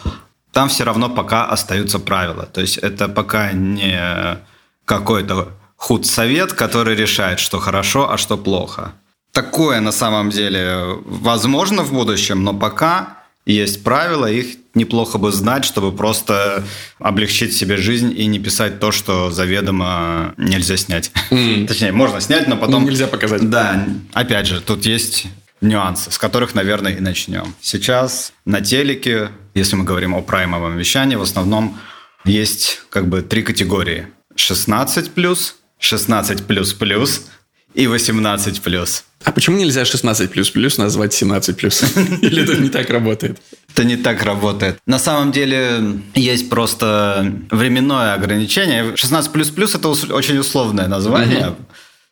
там 0.53 0.69
все 0.69 0.85
равно 0.85 1.09
пока 1.09 1.47
остаются 1.47 1.99
правила. 1.99 2.47
То 2.47 2.61
есть 2.61 2.79
это 2.79 3.09
пока 3.09 3.53
не 3.53 4.39
какой-то 4.85 5.49
худсовет, 5.77 6.53
который 6.53 6.95
решает, 6.95 7.41
что 7.41 7.59
хорошо, 7.59 8.11
а 8.13 8.19
что 8.19 8.37
плохо. 8.37 8.93
Такое 9.33 9.81
на 9.81 9.93
самом 9.93 10.31
деле 10.31 10.99
возможно 11.05 11.83
в 11.83 11.93
будущем, 11.93 12.43
но 12.43 12.53
пока 12.55 13.19
есть 13.47 13.83
правила, 13.83 14.31
их 14.31 14.57
неплохо 14.75 15.19
бы 15.19 15.33
знать, 15.33 15.65
чтобы 15.65 15.93
просто 15.93 16.65
облегчить 16.99 17.57
себе 17.57 17.77
жизнь 17.77 18.15
и 18.17 18.27
не 18.27 18.39
писать 18.39 18.81
то, 18.81 18.93
что 18.93 19.31
заведомо 19.31 20.35
нельзя 20.37 20.77
снять. 20.77 21.11
Mm. 21.31 21.67
Точнее, 21.67 21.93
можно 21.93 22.21
снять, 22.21 22.49
но 22.49 22.57
потом... 22.57 22.83
Ну, 22.83 22.91
нельзя 22.91 23.07
показать. 23.07 23.49
Да, 23.49 23.87
опять 24.13 24.47
же, 24.47 24.61
тут 24.61 24.85
есть 24.85 25.27
нюансы, 25.61 26.11
с 26.11 26.19
которых, 26.19 26.55
наверное, 26.55 26.93
и 26.93 27.01
начнем. 27.01 27.55
Сейчас 27.61 28.33
на 28.45 28.61
телеке, 28.61 29.31
если 29.55 29.77
мы 29.77 29.85
говорим 29.85 30.15
о 30.15 30.23
праймовом 30.23 30.77
вещании, 30.77 31.17
в 31.17 31.23
основном 31.23 31.79
есть 32.25 32.83
как 32.91 33.09
бы 33.09 33.23
три 33.23 33.43
категории. 33.43 34.09
16 34.37 35.11
плюс, 35.11 35.57
16 35.79 36.47
плюс 36.47 36.73
плюс 36.73 37.27
и 37.75 37.87
18 37.87 38.61
плюс. 38.63 39.05
А 39.25 39.33
почему 39.33 39.59
нельзя 39.59 39.85
16 39.85 40.31
плюс 40.31 40.51
плюс 40.51 40.79
назвать 40.79 41.13
17 41.13 41.57
плюс? 41.57 41.83
Или 42.23 42.43
это 42.43 42.57
не 42.57 42.71
так 42.71 42.89
работает? 42.91 43.39
Это 43.73 43.85
не 43.85 43.97
так 43.97 44.23
работает. 44.23 44.79
На 44.87 44.99
самом 44.99 45.31
деле 45.31 46.01
есть 46.15 46.49
просто 46.49 47.33
временное 47.51 48.15
ограничение. 48.15 48.97
16 48.97 49.31
плюс 49.31 49.51
плюс 49.51 49.75
это 49.75 49.89
очень 49.89 50.39
условное 50.39 50.89
название. 50.89 51.55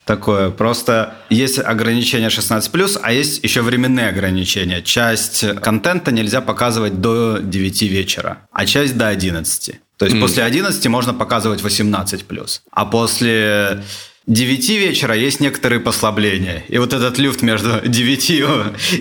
Такое. 0.04 0.50
Просто 0.50 1.16
есть 1.28 1.58
ограничение 1.58 2.30
16+, 2.30 3.00
а 3.02 3.12
есть 3.12 3.44
еще 3.44 3.60
временные 3.60 4.08
ограничения. 4.08 4.80
Часть 4.80 5.44
контента 5.60 6.12
нельзя 6.12 6.40
показывать 6.40 7.02
до 7.02 7.38
9 7.42 7.82
вечера, 7.82 8.48
а 8.50 8.64
часть 8.64 8.96
до 8.96 9.08
11. 9.08 9.72
То 9.98 10.04
есть 10.06 10.16
mm. 10.16 10.20
после 10.20 10.44
11 10.44 10.86
можно 10.86 11.12
показывать 11.12 11.60
18+. 11.60 12.60
А 12.70 12.86
после 12.86 13.84
9 14.28 14.68
вечера 14.68 15.16
есть 15.16 15.40
некоторые 15.40 15.80
послабления. 15.80 16.62
И 16.68 16.76
вот 16.76 16.92
этот 16.92 17.18
люфт 17.18 17.40
между 17.40 17.80
9 17.84 18.30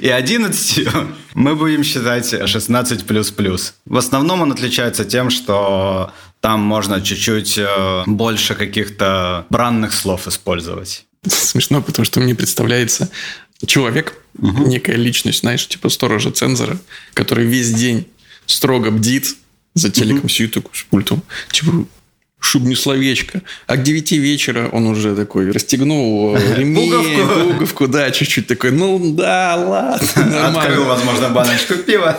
и 0.01 0.09
11 0.09 0.87
мы 1.33 1.55
будем 1.55 1.83
считать 1.83 2.33
16++. 2.33 3.73
В 3.85 3.97
основном 3.97 4.41
он 4.41 4.53
отличается 4.53 5.03
тем, 5.03 5.29
что 5.29 6.13
там 6.39 6.61
можно 6.61 7.01
чуть-чуть 7.01 7.57
э, 7.57 8.03
больше 8.05 8.55
каких-то 8.55 9.45
бранных 9.49 9.93
слов 9.93 10.27
использовать. 10.27 11.05
Смешно, 11.27 11.81
потому 11.81 12.05
что 12.05 12.21
мне 12.21 12.33
представляется 12.33 13.09
человек, 13.65 14.13
угу. 14.37 14.65
некая 14.65 14.95
личность, 14.95 15.41
знаешь, 15.41 15.67
типа 15.67 15.89
сторожа 15.89 16.31
цензора, 16.31 16.79
который 17.13 17.45
весь 17.45 17.73
день 17.73 18.07
строго 18.45 18.91
бдит 18.91 19.35
за 19.73 19.91
телеком, 19.91 20.21
угу. 20.21 20.29
сидит 20.29 20.57
с 20.71 20.83
пультом. 20.83 21.21
Типа, 21.51 21.85
чтобы 22.39 22.67
не 22.67 22.75
словечко. 22.75 23.41
А 23.65 23.77
к 23.77 23.83
9 23.83 24.11
вечера 24.13 24.69
он 24.71 24.87
уже 24.87 25.15
такой 25.15 25.51
расстегнул 25.51 26.37
ремень, 26.55 26.91
пуговку. 26.91 27.53
пуговку, 27.53 27.87
да, 27.87 28.11
чуть-чуть 28.11 28.47
такой, 28.47 28.71
ну 28.71 29.13
да, 29.13 29.55
ладно, 29.55 30.07
нормально. 30.15 30.61
Открыл, 30.61 30.85
возможно, 30.85 31.29
баночку 31.29 31.73
пива. 31.85 32.15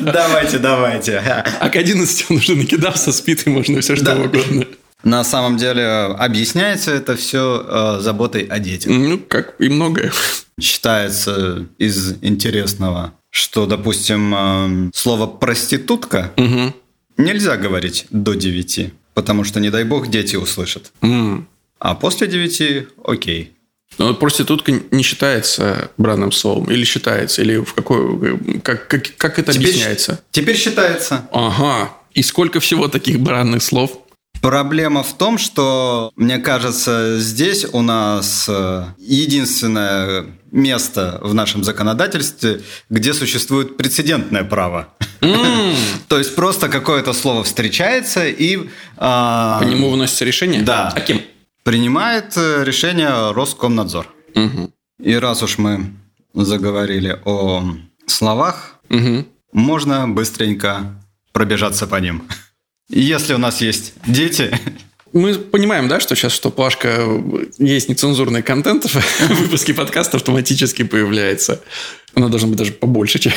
Давайте, 0.00 0.58
давайте. 0.58 1.18
А 1.18 1.68
к 1.68 1.76
11 1.76 2.26
он 2.30 2.36
уже 2.36 2.56
накидался, 2.56 3.12
спит, 3.12 3.46
и 3.46 3.50
можно 3.50 3.80
все 3.80 3.96
что 3.96 4.14
угодно. 4.16 4.66
На 5.02 5.24
самом 5.24 5.56
деле 5.56 5.86
объясняется 5.86 6.90
это 6.90 7.16
все 7.16 7.64
э, 7.66 8.00
заботой 8.02 8.42
о 8.42 8.58
детях. 8.58 8.92
Ну, 8.92 9.18
как 9.18 9.54
и 9.58 9.70
многое. 9.70 10.12
Считается 10.60 11.66
из 11.78 12.18
интересного, 12.20 13.14
что, 13.30 13.64
допустим, 13.64 14.34
э, 14.34 14.90
слово 14.94 15.26
проститутка 15.26 16.32
угу. 16.36 16.74
нельзя 17.16 17.56
говорить 17.56 18.06
до 18.10 18.34
9. 18.34 18.92
Потому 19.14 19.44
что, 19.44 19.60
не 19.60 19.70
дай 19.70 19.84
бог, 19.84 20.08
дети 20.08 20.36
услышат. 20.36 20.92
Mm. 21.02 21.44
А 21.78 21.94
после 21.94 22.26
9 22.26 22.86
окей. 23.04 23.52
Но 23.98 24.08
вот 24.08 24.20
проститутка 24.20 24.72
не 24.90 25.02
считается 25.02 25.90
бранным 25.96 26.32
словом? 26.32 26.70
Или 26.70 26.84
считается? 26.84 27.42
Или 27.42 27.58
в 27.58 27.74
какой... 27.74 28.38
Как, 28.60 28.88
как, 28.88 29.16
как 29.16 29.38
это 29.38 29.52
Теперь- 29.52 29.70
объясняется? 29.70 30.20
Теперь 30.30 30.56
считается. 30.56 31.28
Ага. 31.32 31.90
И 32.14 32.22
сколько 32.22 32.60
всего 32.60 32.88
таких 32.88 33.20
бранных 33.20 33.62
слов? 33.62 33.98
Проблема 34.42 35.02
в 35.02 35.12
том, 35.12 35.38
что, 35.38 36.12
мне 36.16 36.38
кажется, 36.38 37.18
здесь 37.18 37.66
у 37.72 37.82
нас 37.82 38.46
э, 38.48 38.84
единственное 38.98 40.26
место 40.50 41.18
в 41.22 41.34
нашем 41.34 41.62
законодательстве, 41.62 42.62
где 42.88 43.12
существует 43.12 43.76
прецедентное 43.76 44.44
право. 44.44 44.88
То 46.08 46.18
есть 46.18 46.34
просто 46.34 46.68
какое-то 46.68 47.12
слово 47.12 47.44
встречается 47.44 48.26
и 48.26 48.68
а, 48.96 49.60
По 49.60 49.64
нему 49.64 49.90
выносится 49.90 50.24
решение? 50.24 50.62
Да. 50.62 50.92
А 50.94 51.00
кем? 51.00 51.20
принимает 51.62 52.36
э, 52.36 52.64
решение 52.64 53.32
Роскомнадзор. 53.32 54.08
И 55.02 55.14
раз 55.14 55.42
уж 55.42 55.58
мы 55.58 55.92
заговорили 56.34 57.20
о 57.24 57.76
словах, 58.06 58.80
можно 59.52 60.08
быстренько 60.08 61.00
пробежаться 61.32 61.86
по 61.86 61.96
ним. 61.96 62.22
Если 62.90 63.34
у 63.34 63.38
нас 63.38 63.60
есть 63.60 63.94
дети, 64.06 64.50
Мы 65.12 65.34
понимаем, 65.34 65.88
да, 65.88 65.98
что 65.98 66.14
сейчас, 66.14 66.32
что 66.32 66.50
Пашка 66.50 67.04
есть 67.58 67.88
нецензурный 67.88 68.42
контент 68.42 68.84
в 68.84 69.20
выпуске 69.42 69.74
подкаста 69.74 70.18
автоматически 70.18 70.84
появляется. 70.84 71.60
Она 72.14 72.28
должна 72.28 72.48
быть 72.48 72.58
даже 72.58 72.72
побольше, 72.72 73.18
чем, 73.18 73.32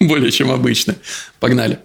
более 0.00 0.30
чем 0.30 0.50
обычно. 0.50 0.96
Погнали. 1.40 1.78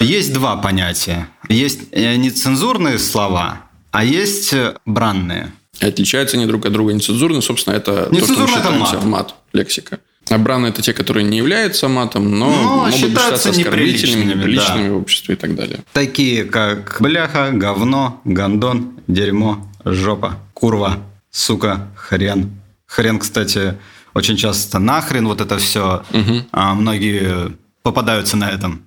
есть 0.00 0.32
два 0.32 0.56
понятия. 0.56 1.28
Есть 1.50 1.80
э, 1.92 2.16
нецензурные 2.16 2.98
слова, 2.98 3.66
а 3.90 4.02
есть 4.02 4.54
э, 4.54 4.76
бранные. 4.86 5.52
Отличаются 5.80 6.38
они 6.38 6.46
друг 6.46 6.64
от 6.64 6.72
друга 6.72 6.94
нецензурно. 6.94 7.42
Собственно, 7.42 7.74
это 7.74 7.92
то, 7.92 8.00
что 8.06 8.10
мы 8.12 8.20
Нецензурно 8.20 8.56
это 8.56 8.70
мат. 8.70 9.04
мат, 9.04 9.34
лексика. 9.52 10.00
А 10.28 10.38
бранные– 10.38 10.70
это 10.72 10.82
те, 10.82 10.92
которые 10.92 11.24
не 11.24 11.38
являются 11.38 11.88
матом, 11.88 12.38
но, 12.38 12.50
Но 12.50 12.76
могут 12.76 12.94
считаются 12.94 13.50
считаться 13.50 13.50
оскорбительными, 13.50 14.24
неприличными, 14.24 14.34
неприличными 14.34 14.88
в 14.88 14.96
обществе 14.96 15.34
и 15.34 15.38
так 15.38 15.54
далее. 15.54 15.78
Такие 15.92 16.44
как 16.44 16.96
бляха, 17.00 17.50
говно, 17.52 18.20
гондон, 18.24 18.94
дерьмо, 19.06 19.66
жопа, 19.84 20.38
курва, 20.52 20.98
сука, 21.30 21.88
хрен. 21.94 22.50
Хрен, 22.86 23.18
кстати, 23.18 23.76
очень 24.14 24.36
часто 24.36 24.78
нахрен 24.78 25.26
вот 25.28 25.40
это 25.40 25.58
все. 25.58 26.02
А 26.50 26.74
многие 26.74 27.52
попадаются 27.82 28.36
на 28.36 28.50
этом. 28.50 28.82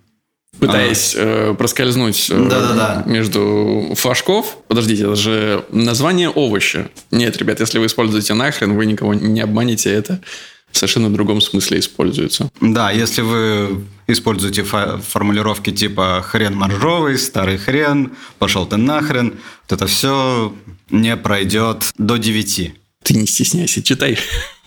Пытаясь 0.60 1.14
э, 1.16 1.56
проскользнуть 1.58 2.30
э, 2.30 2.50
Да-да-да. 2.50 3.04
между 3.06 3.94
флажков. 3.96 4.58
Подождите, 4.68 5.04
это 5.04 5.16
же 5.16 5.64
название 5.72 6.30
овоща. 6.30 6.90
Нет, 7.12 7.38
ребят, 7.38 7.62
если 7.62 7.80
вы 7.80 7.86
используете 7.86 8.34
нахрен, 8.34 8.76
вы 8.76 8.86
никого 8.86 9.14
не 9.14 9.40
обманете, 9.40 9.90
это 9.90 10.20
в 10.72 10.78
совершенно 10.78 11.12
другом 11.12 11.42
смысле 11.42 11.80
используется. 11.80 12.50
Да, 12.62 12.92
если 12.92 13.22
вы 13.22 13.86
используете 14.08 14.64
формулировки 14.64 15.72
типа 15.72 16.24
хрен 16.26 16.56
моржовый, 16.56 17.18
старый 17.18 17.58
хрен, 17.58 18.12
пошел 18.38 18.66
ты 18.66 18.78
нахрен, 18.78 19.34
вот 19.68 19.72
это 19.72 19.88
все 19.88 20.54
не 20.90 21.16
пройдет 21.18 21.92
до 21.98 22.18
9. 22.18 22.74
Ты 23.04 23.14
не 23.14 23.26
стесняйся, 23.26 23.82
читай 23.82 24.18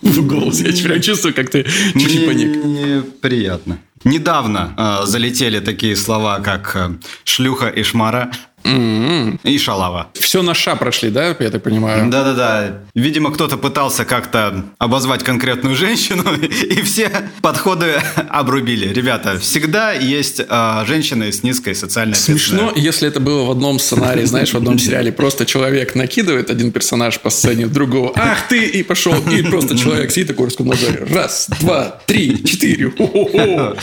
в 0.01 0.27
голос. 0.27 0.61
Я 0.61 0.73
прям 0.83 1.01
чувствую, 1.01 1.35
как 1.35 1.51
ты 1.51 1.65
чуть-чуть 1.95 2.27
паник. 2.27 2.65
Мне 2.65 3.03
приятно. 3.21 3.79
Недавно 4.05 4.75
э, 4.77 5.07
залетели 5.07 5.61
такие 5.61 5.95
слова, 5.95 6.41
как 6.41 6.75
э, 6.75 6.91
шлюха 7.25 7.69
и 7.69 7.85
шмара 7.85 8.33
и 8.65 9.59
шалава. 9.59 10.09
Все 10.15 10.43
на 10.43 10.55
ша 10.55 10.77
прошли, 10.77 11.11
да, 11.11 11.29
я 11.29 11.51
так 11.51 11.63
понимаю? 11.63 12.11
Да-да-да. 12.11 12.83
Видимо, 12.95 13.33
кто-то 13.33 13.57
пытался 13.57 14.05
как-то 14.05 14.65
обозвать 14.79 15.23
конкретную 15.23 15.77
женщину, 15.77 16.25
и 16.37 16.83
все 16.83 17.11
подходы 17.41 17.95
обрубили. 18.29 18.93
Ребята, 18.93 19.39
всегда 19.39 19.93
есть 19.93 20.41
э, 20.41 20.85
женщины 20.87 21.33
с 21.33 21.43
низкой 21.43 21.75
социальной 21.75 22.15
Смешно, 22.15 22.73
если 22.77 23.09
это 23.09 23.21
было 23.21 23.45
в 23.45 23.51
одном 23.51 23.79
сценарии, 23.79 24.25
знаешь, 24.25 24.51
в 24.53 24.57
одном 24.57 24.79
сериале. 24.79 25.13
Просто 25.13 25.47
человек 25.47 25.95
накидывает 25.95 26.51
один 26.51 26.73
персонаж 26.73 27.19
по 27.21 27.31
сцене 27.31 27.67
другого. 27.67 28.13
Ах 28.17 28.49
ты! 28.49 28.67
И 28.67 28.83
пошел. 28.83 29.15
И 29.31 29.43
просто 29.43 29.77
человек 29.77 30.11
сидит 30.11 30.29
такой 30.29 30.47
в 30.47 30.49
Роскомнадзоре. 30.49 31.07
Раз, 31.11 31.49
два, 31.61 32.01
три, 32.07 32.45
четыре. 32.45 32.93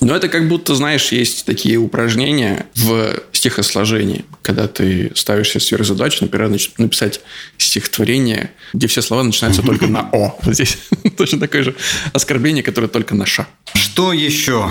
Но 0.00 0.14
это 0.14 0.28
как 0.28 0.48
будто, 0.48 0.74
знаешь, 0.74 1.10
есть 1.12 1.46
такие 1.46 1.78
упражнения 1.78 2.66
в 2.74 3.14
стихосложении, 3.46 4.24
когда 4.42 4.66
ты 4.66 5.12
ставишь 5.14 5.50
себе 5.50 5.60
сверхзадачу, 5.60 6.24
например, 6.24 6.50
написать 6.78 7.20
стихотворение, 7.58 8.50
где 8.72 8.86
все 8.88 9.02
слова 9.02 9.22
начинаются 9.22 9.62
только 9.62 9.86
на 9.86 10.08
«о». 10.12 10.36
Здесь 10.46 10.78
точно 11.16 11.38
такое 11.38 11.62
же 11.62 11.76
оскорбление, 12.12 12.62
которое 12.62 12.88
только 12.88 13.14
на 13.14 13.24
«ша». 13.24 13.46
Что 13.74 14.12
еще? 14.12 14.70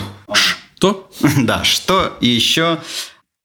То? 0.79 1.09
Да, 1.37 1.63
что 1.63 2.17
еще? 2.19 2.79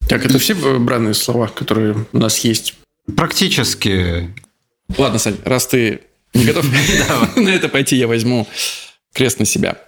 Так, 0.09 0.27
это 0.27 0.39
все 0.39 0.55
э, 0.55 0.79
бранные 0.79 1.15
слова, 1.15 1.47
которые 1.47 2.07
у 2.13 2.19
нас 2.19 2.39
есть 2.39 2.75
Практически 3.17 4.33
Ладно, 4.99 5.19
Сань, 5.19 5.37
раз 5.45 5.67
ты 5.67 6.01
не 6.35 6.45
готов 6.45 6.65
на 7.37 7.49
это 7.51 7.69
пойти, 7.69 7.97
я 7.97 8.07
возьму 8.07 8.49
крест 9.13 9.39
на 9.39 9.45
себя. 9.45 9.79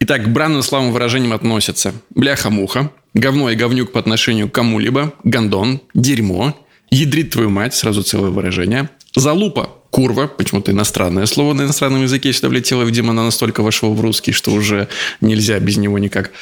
Итак, 0.00 0.24
к 0.24 0.28
бранным 0.28 0.62
словам 0.62 0.92
выражениям 0.92 1.32
относятся 1.32 1.92
бляха-муха, 2.10 2.90
говно 3.14 3.50
и 3.50 3.56
говнюк 3.56 3.92
по 3.92 4.00
отношению 4.00 4.48
к 4.48 4.52
кому-либо, 4.52 5.14
гондон, 5.24 5.80
дерьмо, 5.94 6.56
ядрит 6.90 7.30
твою 7.30 7.50
мать, 7.50 7.74
сразу 7.74 8.02
целое 8.02 8.30
выражение, 8.30 8.90
залупа, 9.14 9.70
курва, 9.90 10.26
почему-то 10.26 10.72
иностранное 10.72 11.26
слово 11.26 11.52
на 11.52 11.62
иностранном 11.62 12.02
языке 12.02 12.32
сюда 12.32 12.48
влетело, 12.48 12.82
видимо, 12.82 13.10
оно 13.10 13.24
настолько 13.24 13.62
вошло 13.62 13.92
в 13.92 14.00
русский, 14.00 14.32
что 14.32 14.52
уже 14.52 14.88
нельзя 15.20 15.58
без 15.58 15.76
него 15.76 15.98
никак. 15.98 16.32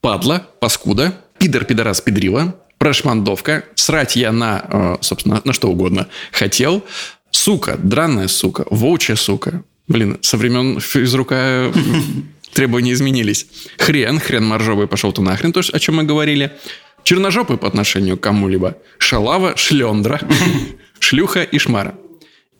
Падла, 0.00 0.46
паскуда, 0.60 1.18
пидор, 1.38 1.64
пидорас, 1.64 2.00
педрила, 2.00 2.56
прошмандовка, 2.78 3.64
срать 3.74 4.16
я 4.16 4.32
на, 4.32 4.64
э, 4.68 4.96
собственно, 5.00 5.40
на 5.44 5.52
что 5.52 5.70
угодно 5.70 6.08
хотел, 6.32 6.84
сука, 7.30 7.78
дранная 7.82 8.28
сука, 8.28 8.64
волчья 8.70 9.16
сука. 9.16 9.62
Блин, 9.86 10.18
со 10.22 10.36
времен 10.36 10.80
физрука 10.80 11.72
требования 12.54 12.92
изменились. 12.92 13.46
Хрен, 13.78 14.18
хрен 14.18 14.44
моржовый 14.44 14.86
пошел 14.86 15.12
ты 15.12 15.20
нахрен, 15.22 15.52
то, 15.52 15.60
о 15.60 15.78
чем 15.78 15.96
мы 15.96 16.04
говорили. 16.04 16.52
Черножопый 17.02 17.58
по 17.58 17.68
отношению 17.68 18.16
к 18.16 18.20
кому-либо. 18.20 18.78
Шалава, 18.98 19.56
шлендра, 19.56 20.20
шлюха 20.98 21.42
и 21.42 21.58
шмара. 21.58 21.94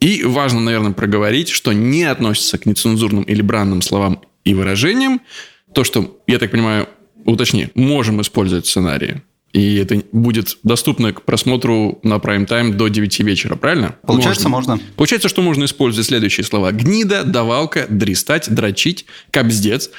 И 0.00 0.22
важно, 0.22 0.60
наверное, 0.60 0.92
проговорить, 0.92 1.48
что 1.48 1.72
не 1.72 2.04
относится 2.04 2.58
к 2.58 2.66
нецензурным 2.66 3.22
или 3.22 3.40
бранным 3.40 3.80
словам 3.80 4.22
и 4.44 4.52
выражениям 4.52 5.22
то, 5.74 5.82
что, 5.82 6.20
я 6.26 6.38
так 6.38 6.50
понимаю, 6.50 6.88
уточни, 7.24 7.68
можем 7.74 8.20
использовать 8.20 8.66
сценарии. 8.66 9.22
И 9.54 9.76
это 9.76 10.02
будет 10.10 10.58
доступно 10.64 11.12
к 11.12 11.22
просмотру 11.22 12.00
на 12.02 12.18
прайм-тайм 12.18 12.76
до 12.76 12.88
9 12.88 13.20
вечера, 13.20 13.54
правильно? 13.54 13.94
Получается, 14.02 14.48
можно. 14.48 14.80
Получается, 14.96 15.28
что 15.28 15.42
можно 15.42 15.64
использовать 15.64 16.08
следующие 16.08 16.42
слова. 16.44 16.72
Гнида, 16.72 17.22
давалка, 17.22 17.86
дристать, 17.88 18.52
дрочить, 18.52 19.06
кабздец, 19.30 19.90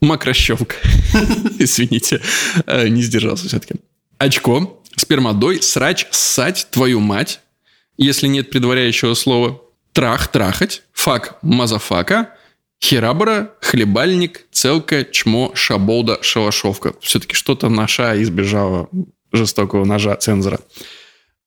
мокрощелка. 0.00 0.76
Извините, 1.58 2.20
э, 2.66 2.86
не 2.86 3.02
сдержался 3.02 3.48
все-таки. 3.48 3.74
Очко, 4.18 4.80
спермодой, 4.94 5.62
срач, 5.62 6.06
ссать, 6.12 6.68
твою 6.70 7.00
мать, 7.00 7.40
если 7.98 8.28
нет 8.28 8.50
предваряющего 8.50 9.14
слова. 9.14 9.60
Трах, 9.94 10.28
трахать, 10.28 10.84
фак, 10.92 11.38
мазафака, 11.42 12.35
херабра, 12.82 13.52
хлебальник, 13.60 14.46
целка, 14.52 15.04
чмо, 15.04 15.52
шаболда, 15.54 16.18
шалашовка. 16.22 16.94
Все-таки 17.00 17.34
что-то 17.34 17.68
наша 17.68 18.20
избежала 18.22 18.88
жестокого 19.32 19.84
ножа 19.84 20.16
цензора. 20.16 20.60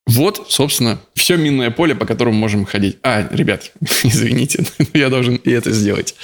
Вот, 0.06 0.46
собственно, 0.48 0.98
все 1.14 1.36
минное 1.36 1.70
поле, 1.70 1.94
по 1.94 2.04
которому 2.06 2.36
можем 2.36 2.64
ходить. 2.64 2.98
А, 3.02 3.28
ребят, 3.30 3.72
извините, 4.02 4.64
я 4.92 5.08
должен 5.08 5.36
и 5.36 5.50
это 5.50 5.70
сделать. 5.70 6.14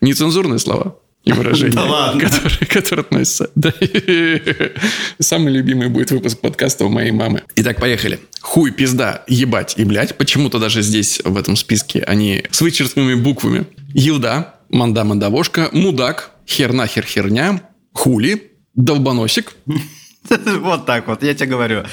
Нецензурные 0.00 0.58
слова 0.58 0.96
и 1.24 1.32
выражения, 1.32 1.74
Да 1.74 1.84
ладно. 1.84 2.20
которые, 2.20 2.66
которые 2.66 3.02
относятся. 3.04 3.50
Да. 3.54 3.72
Самый 5.18 5.52
любимый 5.52 5.88
будет 5.88 6.10
выпуск 6.10 6.40
подкаста 6.40 6.84
у 6.84 6.88
моей 6.88 7.10
мамы. 7.12 7.42
Итак, 7.56 7.80
поехали. 7.80 8.18
Хуй, 8.40 8.70
пизда, 8.70 9.24
ебать 9.26 9.74
и 9.76 9.84
блядь. 9.84 10.16
Почему-то 10.16 10.58
даже 10.58 10.82
здесь, 10.82 11.20
в 11.24 11.36
этом 11.36 11.56
списке, 11.56 12.00
они 12.00 12.44
с 12.50 12.60
вычеркнутыми 12.60 13.14
буквами. 13.14 13.66
Елда, 13.94 14.56
манда 14.68 15.04
мандавошка, 15.04 15.70
мудак, 15.72 16.32
хер 16.46 16.72
херня, 17.06 17.62
хули, 17.92 18.52
долбоносик, 18.74 19.54
Вот 20.60 20.86
так 20.86 21.06
вот, 21.06 21.22
я 21.22 21.34
тебе 21.34 21.46
говорю. 21.46 21.84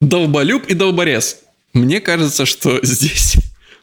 Долболюб 0.00 0.66
и 0.66 0.74
долборез. 0.74 1.40
Мне 1.72 2.00
кажется, 2.00 2.46
что 2.46 2.78
здесь 2.82 3.36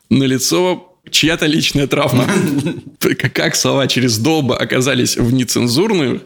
налицо 0.10 1.00
чья-то 1.10 1.46
личная 1.46 1.88
травма. 1.88 2.26
Как 3.34 3.56
слова 3.56 3.88
через 3.88 4.18
долба 4.18 4.58
оказались 4.58 5.18
в 5.18 5.34
нецензурную, 5.34 6.24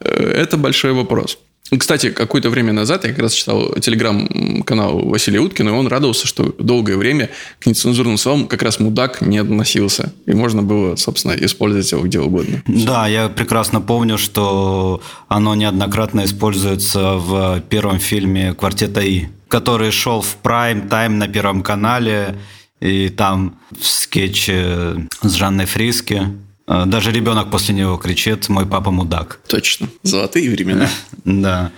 э, 0.00 0.08
это 0.08 0.56
большой 0.56 0.92
вопрос. 0.92 1.38
Кстати, 1.78 2.10
какое-то 2.10 2.50
время 2.50 2.72
назад 2.72 3.04
я 3.04 3.10
как 3.10 3.20
раз 3.20 3.32
читал 3.32 3.74
телеграм-канал 3.74 4.98
Василия 5.08 5.40
Уткина, 5.40 5.70
и 5.70 5.72
он 5.72 5.86
радовался, 5.86 6.26
что 6.26 6.54
долгое 6.58 6.96
время 6.96 7.30
к 7.60 7.66
нецензурным 7.66 8.18
словам 8.18 8.46
как 8.46 8.62
раз 8.62 8.78
мудак 8.78 9.22
не 9.22 9.38
относился. 9.38 10.12
И 10.26 10.32
можно 10.32 10.62
было, 10.62 10.96
собственно, 10.96 11.32
использовать 11.32 11.90
его 11.90 12.02
где 12.02 12.20
угодно. 12.20 12.62
Да, 12.66 13.06
я 13.06 13.28
прекрасно 13.28 13.80
помню, 13.80 14.18
что 14.18 15.00
оно 15.28 15.54
неоднократно 15.54 16.24
используется 16.24 17.14
в 17.14 17.62
первом 17.70 17.98
фильме 18.00 18.52
«Квартета 18.54 19.00
И», 19.00 19.26
который 19.48 19.90
шел 19.92 20.20
в 20.20 20.36
прайм-тайм 20.42 21.18
на 21.18 21.28
Первом 21.28 21.62
канале, 21.62 22.36
и 22.80 23.08
там 23.08 23.58
в 23.70 23.86
скетче 23.86 25.08
с 25.22 25.32
Жанной 25.32 25.66
Фриски 25.66 26.26
даже 26.66 27.12
ребенок 27.12 27.50
после 27.50 27.74
него 27.74 27.96
кричит 27.96 28.48
«мой 28.48 28.66
папа 28.66 28.90
мудак». 28.90 29.40
Точно. 29.48 29.88
Золотые 30.02 30.50
времена. 30.50 30.88
Да. 31.24 31.70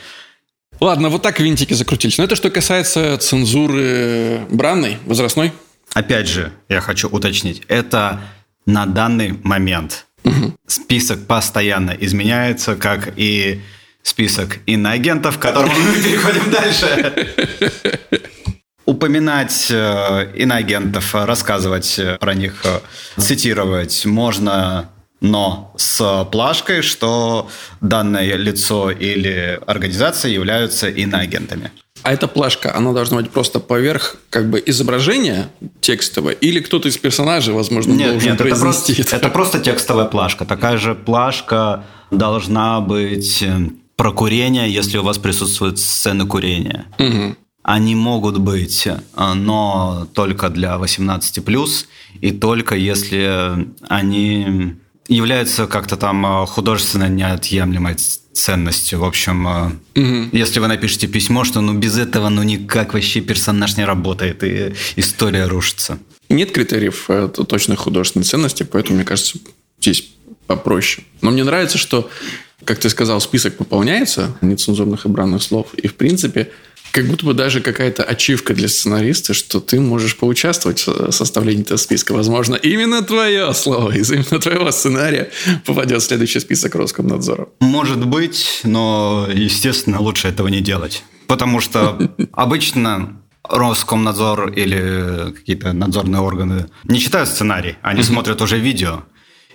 Ладно, 0.81 1.09
вот 1.09 1.23
так 1.23 1.39
винтики 1.41 1.75
закрутились. 1.75 2.19
Но 2.19 2.25
это 2.25 2.35
что 2.37 2.51
касается 2.51 3.17
цензуры 3.19 4.41
бранной, 4.51 4.99
возрастной. 5.07 5.53
Опять 5.93 6.29
же, 6.29 6.53
я 6.69 6.81
хочу 6.81 7.09
уточнить. 7.09 7.63
Это 7.69 8.21
на 8.67 8.87
данный 8.87 9.39
момент. 9.43 10.07
Угу. 10.25 10.55
Список 10.67 11.27
постоянно 11.27 11.93
изменяется, 11.93 12.75
как 12.77 13.13
и 13.17 13.61
список 14.03 14.59
иноагентов, 14.67 15.39
к 15.39 15.43
которому 15.43 15.75
мы 15.75 16.03
переходим 16.03 16.51
дальше. 16.51 17.29
упоминать 18.87 19.69
э, 19.71 20.33
иноагентов, 20.35 21.15
рассказывать 21.15 21.99
про 22.21 22.35
них, 22.35 22.65
э, 22.65 22.81
цитировать 23.21 24.05
можно, 24.05 24.91
но 25.21 25.73
с 25.77 26.29
плашкой, 26.31 26.83
что 26.83 27.49
данное 27.81 28.37
лицо 28.37 28.91
или 28.91 29.59
организация 29.67 30.31
являются 30.31 30.89
иноагентами. 30.89 31.71
А 32.03 32.13
эта 32.13 32.29
плашка, 32.29 32.77
она 32.77 32.93
должна 32.93 33.17
быть 33.17 33.31
просто 33.31 33.61
поверх 33.61 34.17
как 34.29 34.51
бы 34.51 34.63
изображения 34.67 35.49
текстового, 35.81 36.33
или 36.33 36.61
кто-то 36.61 36.89
из 36.89 36.99
персонажей, 36.99 37.55
возможно, 37.55 37.93
нет, 37.93 38.11
должен 38.11 38.29
нет, 38.29 38.39
произнести 38.39 38.93
это. 38.93 39.03
Просто, 39.03 39.17
это 39.17 39.29
просто 39.31 39.61
текстовая 39.61 40.05
плашка. 40.05 40.45
Такая 40.45 40.77
же 40.77 40.95
плашка 40.95 41.85
должна 42.11 42.81
быть 42.81 43.43
э, 43.43 43.71
про 43.97 44.13
курение, 44.13 44.71
если 44.71 44.99
у 44.99 45.03
вас 45.03 45.17
присутствуют 45.17 45.79
сцены 45.79 46.27
курения. 46.27 46.85
Угу. 46.99 47.37
Они 47.65 47.95
могут 47.95 48.39
быть, 48.39 48.87
э, 48.87 49.33
но 49.35 50.07
только 50.13 50.51
для 50.51 50.77
18+, 50.77 51.87
и 52.21 52.31
только 52.31 52.77
если 52.77 53.67
они 53.89 54.77
являются 55.09 55.67
как-то 55.67 55.97
там 55.97 56.27
э, 56.27 56.47
художественно 56.47 57.09
неотъемлемой 57.09 57.97
ценностью. 58.35 59.01
В 59.01 59.05
общем, 59.05 59.47
угу. 59.47 60.29
если 60.33 60.61
вы 60.61 60.69
напишете 60.69 61.07
письмо, 61.07 61.45
что 61.45 61.63
ну 61.63 61.73
без 61.73 61.97
этого 61.97 62.29
ну 62.29 62.43
никак 62.43 62.93
вообще 62.93 63.23
персонаж 63.23 63.79
не 63.79 63.87
работает, 63.87 64.45
и 64.45 64.75
история 64.97 65.47
рушится. 65.47 65.99
Нет 66.29 66.53
критериев 66.53 67.09
точной 67.49 67.77
художественной 67.77 68.25
ценности, 68.25 68.63
поэтому, 68.63 68.97
мне 68.97 69.05
кажется, 69.05 69.39
здесь 69.81 70.11
попроще. 70.47 71.07
Но 71.23 71.31
мне 71.31 71.45
нравится, 71.45 71.79
что, 71.79 72.11
как 72.65 72.79
ты 72.79 72.91
сказал, 72.91 73.21
список 73.23 73.57
пополняется 73.57 74.37
нецензурных 74.43 75.07
и 75.07 75.09
бранных 75.09 75.43
слов, 75.43 75.73
и, 75.75 75.89
в 75.89 75.95
принципе, 75.95 76.51
как 76.95 77.09
будто 77.09 77.27
бы 77.27 77.35
даже 77.35 77.61
какая-то 77.61 78.05
ачивка 78.05 78.55
для 78.55 78.69
сценариста, 78.69 79.35
что 79.35 79.59
ты 79.59 79.81
можешь 79.81 80.17
поучаствовать 80.17 80.87
в 80.87 81.11
составлении 81.11 81.63
этого 81.63 81.77
списка. 81.77 82.13
Возможно, 82.13 82.55
именно 82.55 83.03
твое 83.03 83.53
слово 83.53 83.91
из 83.91 84.13
именно 84.13 84.39
твоего 84.39 84.71
сценария 84.71 85.31
попадет 85.67 86.03
в 86.03 86.05
следующий 86.07 86.39
список 86.39 86.77
Роскомнадзора. 86.77 87.49
Может 87.59 88.07
быть, 88.07 88.61
но, 88.63 89.27
естественно, 89.35 89.99
лучше 89.99 90.29
этого 90.29 90.47
не 90.47 90.61
делать. 90.61 91.03
Потому 91.27 91.61
что 91.61 91.99
обычно 92.33 93.21
Роскомнадзор 93.43 94.53
или 94.53 95.33
какие-то 95.33 95.73
надзорные 95.73 96.23
органы 96.23 96.67
не 96.85 97.01
читают 97.01 97.29
сценарий, 97.29 97.75
они 97.83 98.05
смотрят 98.05 98.41
уже 98.41 98.59
видео. 98.59 99.03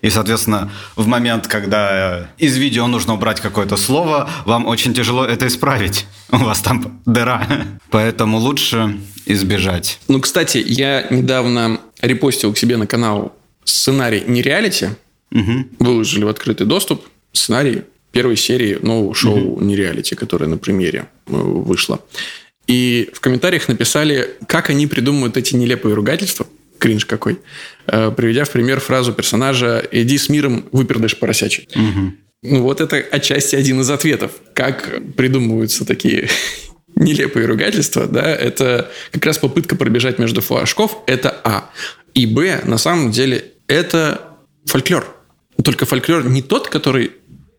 И, 0.02 0.10
соответственно, 0.10 0.72
в 0.96 1.08
момент, 1.08 1.48
когда 1.48 2.30
из 2.38 2.58
видео 2.58 2.88
нужно 2.88 3.14
убрать 3.14 3.40
какое-то 3.40 3.78
слово, 3.78 4.30
вам 4.46 4.66
очень 4.68 4.94
тяжело 4.94 5.26
это 5.26 5.48
исправить. 5.48 6.06
У 6.32 6.38
вас 6.38 6.62
там 6.62 7.02
дыра. 7.06 7.48
Поэтому 7.90 8.38
лучше 8.38 8.98
избежать. 9.26 10.00
Ну, 10.08 10.20
кстати, 10.22 10.64
я 10.66 11.08
недавно 11.10 11.80
репостил 12.02 12.54
к 12.54 12.58
себе 12.58 12.78
на 12.78 12.88
канал 12.88 13.36
сценарий 13.64 14.24
«Нереалити». 14.26 14.90
Угу. 15.32 15.66
Выложили 15.80 16.24
в 16.24 16.28
открытый 16.28 16.66
доступ 16.66 17.06
сценарий 17.34 17.84
первой 18.12 18.36
серии 18.36 18.80
нового 18.82 19.14
шоу 19.14 19.38
угу. 19.38 19.64
«Нереалити», 19.64 20.16
которое 20.16 20.48
на 20.48 20.58
премьере 20.58 21.08
э, 21.28 21.32
вышло. 21.32 22.00
И 22.66 23.10
в 23.14 23.20
комментариях 23.20 23.68
написали, 23.68 24.38
как 24.48 24.70
они 24.70 24.88
придумывают 24.88 25.38
эти 25.38 25.56
нелепые 25.56 25.94
ругательства– 25.94 26.48
кринж 26.80 27.06
какой, 27.06 27.40
э, 27.88 28.12
приведя 28.12 28.46
в 28.46 28.50
пример 28.50 28.80
фразу 28.80 29.14
персонажа 29.14 29.86
«иди 29.92 30.18
с 30.18 30.30
миром, 30.30 30.66
выпердыш 30.72 31.18
поросячий». 31.18 31.68
Угу. 31.76 32.14
Ну, 32.42 32.64
вот 32.64 32.82
это 32.82 32.98
отчасти 32.98 33.56
один 33.56 33.82
из 33.82 33.90
ответов. 33.90 34.32
Как 34.54 35.02
придумываются 35.16 35.86
такие 35.86 36.30
нелепые 36.96 37.46
ругательства, 37.46 38.08
да, 38.08 38.24
это 38.24 38.90
как 39.12 39.26
раз 39.26 39.38
попытка 39.38 39.76
пробежать 39.76 40.20
между 40.20 40.42
флажков, 40.42 41.04
это 41.06 41.36
А. 41.44 41.70
И 42.14 42.26
Б, 42.26 42.62
на 42.64 42.78
самом 42.78 43.12
деле, 43.12 43.46
это 43.68 44.22
фольклор. 44.66 45.16
Только 45.64 45.86
фольклор 45.86 46.28
не 46.28 46.42
тот, 46.42 46.70
который 46.70 47.12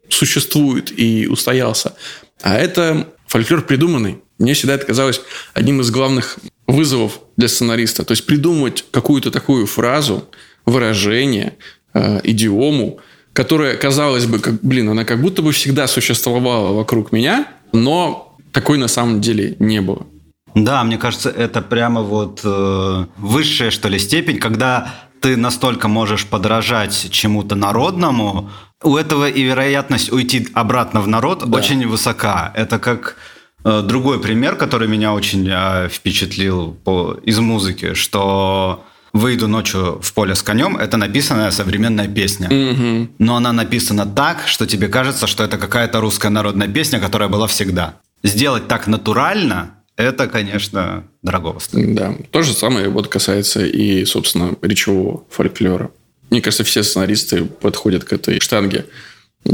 существует 0.09 0.93
и 0.99 1.27
устоялся, 1.27 1.95
а 2.43 2.57
это 2.57 3.07
фольклор 3.27 3.63
придуманный. 3.63 4.19
Мне 4.41 4.55
всегда 4.55 4.75
это 4.75 4.87
казалось 4.87 5.21
одним 5.55 5.81
из 5.83 5.91
главных 5.91 6.39
вызовов 6.67 7.21
для 7.37 7.47
сценариста. 7.47 8.05
То 8.05 8.13
есть 8.13 8.27
придумать 8.27 8.85
какую-то 8.91 9.31
такую 9.31 9.67
фразу, 9.67 10.25
выражение, 10.65 11.57
э, 11.95 12.21
идиому, 12.25 12.99
которая, 13.33 13.77
казалось 13.77 14.27
бы, 14.27 14.39
как, 14.39 14.61
блин, 14.63 14.89
она 14.89 15.05
как 15.05 15.21
будто 15.21 15.43
бы 15.43 15.53
всегда 15.53 15.87
существовала 15.87 16.73
вокруг 16.73 17.13
меня, 17.13 17.47
но 17.73 18.37
такой 18.53 18.79
на 18.79 18.89
самом 18.89 19.21
деле 19.21 19.57
не 19.59 19.81
было. 19.81 20.07
Да, 20.55 20.83
мне 20.85 20.99
кажется, 20.99 21.31
это 21.31 21.61
прямо 21.61 22.03
вот 22.03 22.41
э, 22.43 23.07
высшая, 23.19 23.71
что 23.71 23.89
ли, 23.89 23.99
степень, 23.99 24.39
когда 24.39 24.95
ты 25.21 25.37
настолько 25.37 25.87
можешь 25.87 26.27
подражать 26.27 27.09
чему-то 27.11 27.55
народному, 27.55 28.51
у 28.83 28.97
этого 28.97 29.29
и 29.29 29.43
вероятность 29.43 30.11
уйти 30.11 30.49
обратно 30.55 31.03
в 31.03 31.09
народ 31.09 31.45
да. 31.47 31.59
очень 31.59 31.87
высока. 31.87 32.53
Это 32.57 32.79
как 32.79 33.17
другой 33.65 34.21
пример, 34.21 34.57
который 34.57 34.89
меня 34.89 35.13
очень 35.13 35.49
э, 35.51 35.89
впечатлил 35.89 36.77
по, 36.85 37.19
из 37.23 37.39
музыки, 37.39 37.95
что 37.95 38.85
«Выйду 39.13 39.49
ночью 39.49 40.01
в 40.01 40.13
поле 40.13 40.35
с 40.35 40.43
конем»— 40.43 40.77
это 40.79 40.97
написанная 40.97 41.51
современная 41.51 42.07
песня. 42.07 42.49
Mm-hmm. 42.49 43.09
Но 43.19 43.37
она 43.37 43.53
написана 43.53 44.07
так, 44.07 44.47
что 44.47 44.67
тебе 44.67 44.89
кажется, 44.89 45.27
что 45.27 45.43
это 45.43 45.59
какая-то 45.59 46.01
русская 46.01 46.31
народная 46.31 46.69
песня, 46.69 47.01
которая 47.01 47.29
была 47.29 47.47
всегда. 47.47 47.97
Сделать 48.23 48.69
так 48.69 48.87
натурально— 48.87 49.75
это, 49.97 50.29
конечно, 50.29 51.05
дорого 51.23 51.59
стоит. 51.59 51.95
Да, 51.95 52.15
то 52.31 52.43
же 52.43 52.53
самое 52.53 52.89
вот 52.89 53.09
касается 53.09 53.67
и, 53.67 54.05
собственно, 54.05 54.55
речевого 54.63 55.25
фольклора. 55.29 55.91
Мне 56.31 56.41
кажется, 56.41 56.63
все 56.63 56.85
сценаристы 56.85 57.45
подходят 57.45 58.05
к 58.05 58.13
этой 58.13 58.39
штанге 58.39 58.87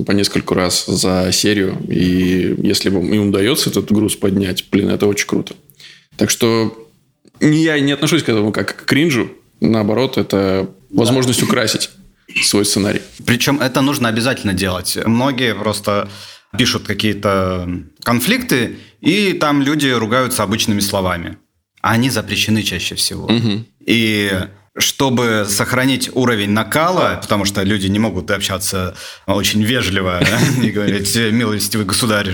по 0.06 0.12
нескольку 0.12 0.54
раз 0.54 0.86
за 0.86 1.30
серию. 1.32 1.76
И 1.88 2.56
если 2.62 2.90
им 2.90 3.28
удается 3.28 3.70
этот 3.70 3.90
груз 3.92 4.16
поднять, 4.16 4.64
блин, 4.70 4.90
это 4.90 5.06
очень 5.06 5.26
круто. 5.26 5.54
Так 6.16 6.30
что 6.30 6.88
я 7.40 7.78
не 7.78 7.92
отношусь 7.92 8.22
к 8.22 8.28
этому 8.28 8.52
как 8.52 8.76
к 8.76 8.84
кринжу. 8.84 9.30
Наоборот, 9.60 10.18
это 10.18 10.70
возможность 10.90 11.40
да. 11.40 11.46
украсить 11.46 11.90
свой 12.42 12.64
сценарий. 12.64 13.00
Причем 13.24 13.60
это 13.60 13.80
нужно 13.80 14.08
обязательно 14.08 14.52
делать. 14.52 14.98
Многие 15.04 15.54
просто 15.54 16.08
пишут 16.56 16.86
какие-то 16.86 17.68
конфликты, 18.02 18.76
и 19.00 19.32
там 19.34 19.62
люди 19.62 19.88
ругаются 19.88 20.42
обычными 20.42 20.80
словами. 20.80 21.38
А 21.82 21.92
они 21.92 22.10
запрещены 22.10 22.62
чаще 22.62 22.94
всего. 22.94 23.26
Угу. 23.26 23.64
И 23.86 24.30
чтобы 24.78 25.46
сохранить 25.48 26.10
уровень 26.14 26.50
накала, 26.50 27.18
потому 27.20 27.44
что 27.44 27.62
люди 27.62 27.86
не 27.86 27.98
могут 27.98 28.30
общаться 28.30 28.94
очень 29.26 29.62
вежливо 29.62 30.22
и 30.62 30.70
говорить 30.70 31.14
«милостивый 31.16 31.86
государь, 31.86 32.28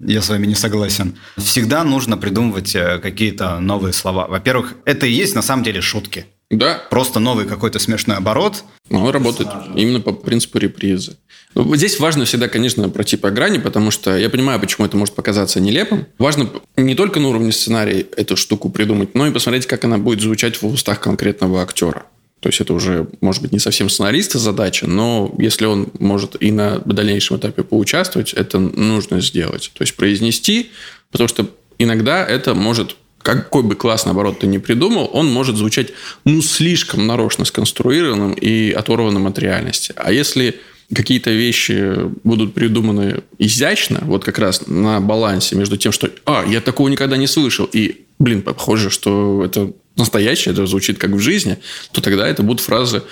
я 0.00 0.22
с 0.22 0.28
вами 0.28 0.46
не 0.46 0.54
согласен», 0.54 1.16
всегда 1.36 1.84
нужно 1.84 2.16
придумывать 2.16 2.74
э, 2.74 2.98
какие-то 2.98 3.60
новые 3.60 3.92
слова. 3.92 4.26
Во-первых, 4.26 4.74
это 4.84 5.06
и 5.06 5.12
есть 5.12 5.34
на 5.34 5.42
самом 5.42 5.62
деле 5.62 5.80
шутки. 5.80 6.26
Да. 6.50 6.82
Просто 6.90 7.20
новый 7.20 7.46
какой-то 7.46 7.78
смешной 7.78 8.16
оборот. 8.16 8.64
Он 8.90 9.08
работает 9.10 9.48
именно 9.74 10.00
по 10.00 10.12
принципу 10.12 10.58
репризы. 10.58 11.16
Здесь 11.54 12.00
важно 12.00 12.24
всегда, 12.24 12.48
конечно, 12.48 12.88
пройти 12.88 13.16
по 13.16 13.30
грани, 13.30 13.58
потому 13.58 13.90
что 13.90 14.16
я 14.16 14.28
понимаю, 14.28 14.58
почему 14.58 14.86
это 14.86 14.96
может 14.96 15.14
показаться 15.14 15.60
нелепым. 15.60 16.06
Важно 16.18 16.50
не 16.76 16.94
только 16.94 17.20
на 17.20 17.28
уровне 17.28 17.52
сценария 17.52 18.06
эту 18.16 18.36
штуку 18.36 18.70
придумать, 18.70 19.14
но 19.14 19.26
и 19.26 19.32
посмотреть, 19.32 19.66
как 19.66 19.84
она 19.84 19.98
будет 19.98 20.20
звучать 20.20 20.60
в 20.60 20.66
устах 20.66 21.00
конкретного 21.00 21.62
актера. 21.62 22.06
То 22.40 22.48
есть 22.48 22.60
это 22.60 22.74
уже, 22.74 23.08
может 23.22 23.40
быть, 23.40 23.52
не 23.52 23.58
совсем 23.58 23.88
сценариста 23.88 24.38
задача, 24.38 24.86
но 24.86 25.34
если 25.38 25.64
он 25.64 25.88
может 25.98 26.36
и 26.42 26.50
на 26.50 26.78
дальнейшем 26.80 27.38
этапе 27.38 27.62
поучаствовать, 27.62 28.34
это 28.34 28.58
нужно 28.58 29.22
сделать. 29.22 29.70
То 29.74 29.82
есть 29.82 29.96
произнести, 29.96 30.70
потому 31.10 31.28
что 31.28 31.48
иногда 31.78 32.22
это 32.26 32.54
может 32.54 32.96
какой 33.22 33.62
бы 33.62 33.74
классный 33.74 34.12
оборот 34.12 34.40
ты 34.40 34.46
ни 34.46 34.58
придумал, 34.58 35.08
он 35.10 35.32
может 35.32 35.56
звучать 35.56 35.88
ну 36.26 36.42
слишком 36.42 37.06
нарочно 37.06 37.46
сконструированным 37.46 38.34
и 38.34 38.72
оторванным 38.72 39.26
от 39.26 39.38
реальности. 39.38 39.94
А 39.96 40.12
если 40.12 40.60
какие-то 40.94 41.30
вещи 41.30 42.10
будут 42.24 42.54
придуманы 42.54 43.22
изящно, 43.38 44.00
вот 44.02 44.24
как 44.24 44.38
раз 44.38 44.66
на 44.66 45.00
балансе 45.00 45.56
между 45.56 45.76
тем, 45.76 45.92
что 45.92 46.10
«а, 46.26 46.44
я 46.46 46.60
такого 46.60 46.88
никогда 46.88 47.16
не 47.16 47.26
слышал», 47.26 47.68
и 47.72 48.06
«блин, 48.18 48.42
похоже, 48.42 48.90
что 48.90 49.44
это 49.44 49.72
настоящее, 49.96 50.52
это 50.52 50.66
звучит 50.66 50.98
как 50.98 51.10
в 51.10 51.18
жизни», 51.18 51.58
то 51.92 52.00
тогда 52.00 52.28
это 52.28 52.42
будут 52.42 52.60
фразы, 52.60 53.02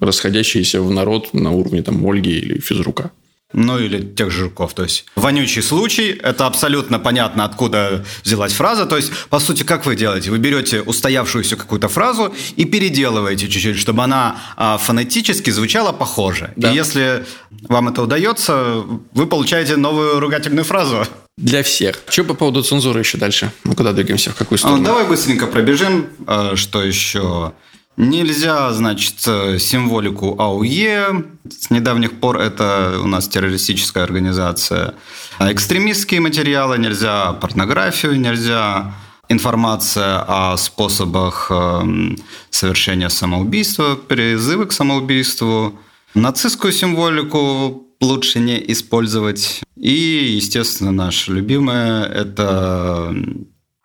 расходящиеся 0.00 0.82
в 0.82 0.90
народ 0.90 1.32
на 1.34 1.50
уровне 1.52 1.82
там 1.82 2.04
Ольги 2.06 2.38
или 2.38 2.60
физрука. 2.60 3.10
Ну, 3.52 3.78
или 3.78 4.02
тех 4.02 4.30
же 4.30 4.44
жуков. 4.44 4.74
То 4.74 4.82
есть, 4.82 5.06
вонючий 5.14 5.62
случай, 5.62 6.10
это 6.10 6.46
абсолютно 6.46 6.98
понятно, 6.98 7.44
откуда 7.44 8.04
взялась 8.24 8.52
фраза. 8.52 8.86
То 8.86 8.96
есть, 8.96 9.12
по 9.30 9.38
сути, 9.38 9.62
как 9.62 9.86
вы 9.86 9.94
делаете? 9.94 10.30
Вы 10.30 10.38
берете 10.38 10.82
устоявшуюся 10.82 11.56
какую-то 11.56 11.88
фразу 11.88 12.34
и 12.56 12.64
переделываете 12.64 13.48
чуть-чуть, 13.48 13.78
чтобы 13.78 14.02
она 14.02 14.36
а, 14.56 14.78
фонетически 14.78 15.50
звучала 15.50 15.92
похоже. 15.92 16.52
Да. 16.56 16.72
И 16.72 16.74
если 16.74 17.24
вам 17.68 17.88
это 17.88 18.02
удается, 18.02 18.82
вы 19.12 19.26
получаете 19.26 19.76
новую 19.76 20.18
ругательную 20.18 20.64
фразу. 20.64 21.06
Для 21.38 21.62
всех. 21.62 22.02
Что 22.08 22.24
по 22.24 22.34
поводу 22.34 22.62
цензуры 22.62 23.00
еще 23.00 23.18
дальше? 23.18 23.52
Мы 23.64 23.74
куда 23.74 23.92
двигаемся? 23.92 24.30
В 24.30 24.36
какую 24.36 24.58
сторону? 24.58 24.82
А, 24.82 24.86
давай 24.86 25.06
быстренько 25.06 25.46
пробежим. 25.46 26.06
А, 26.26 26.56
что 26.56 26.82
еще? 26.82 27.52
Нельзя, 27.96 28.72
значит, 28.74 29.20
символику 29.20 30.38
АУЕ. 30.38 31.24
С 31.48 31.70
недавних 31.70 32.20
пор 32.20 32.38
это 32.38 33.00
у 33.02 33.06
нас 33.06 33.26
террористическая 33.26 34.04
организация. 34.04 34.94
Экстремистские 35.38 36.20
материалы 36.20 36.76
нельзя, 36.76 37.32
порнографию 37.32 38.20
нельзя, 38.20 38.94
информация 39.28 40.24
о 40.26 40.56
способах 40.58 41.48
эм, 41.50 42.18
совершения 42.50 43.08
самоубийства, 43.08 43.96
призывы 43.96 44.66
к 44.66 44.72
самоубийству. 44.72 45.78
Нацистскую 46.14 46.72
символику 46.72 47.86
лучше 48.00 48.40
не 48.40 48.62
использовать. 48.72 49.62
И, 49.76 50.34
естественно, 50.36 50.92
наше 50.92 51.32
любимое– 51.32 52.04
это 52.04 53.14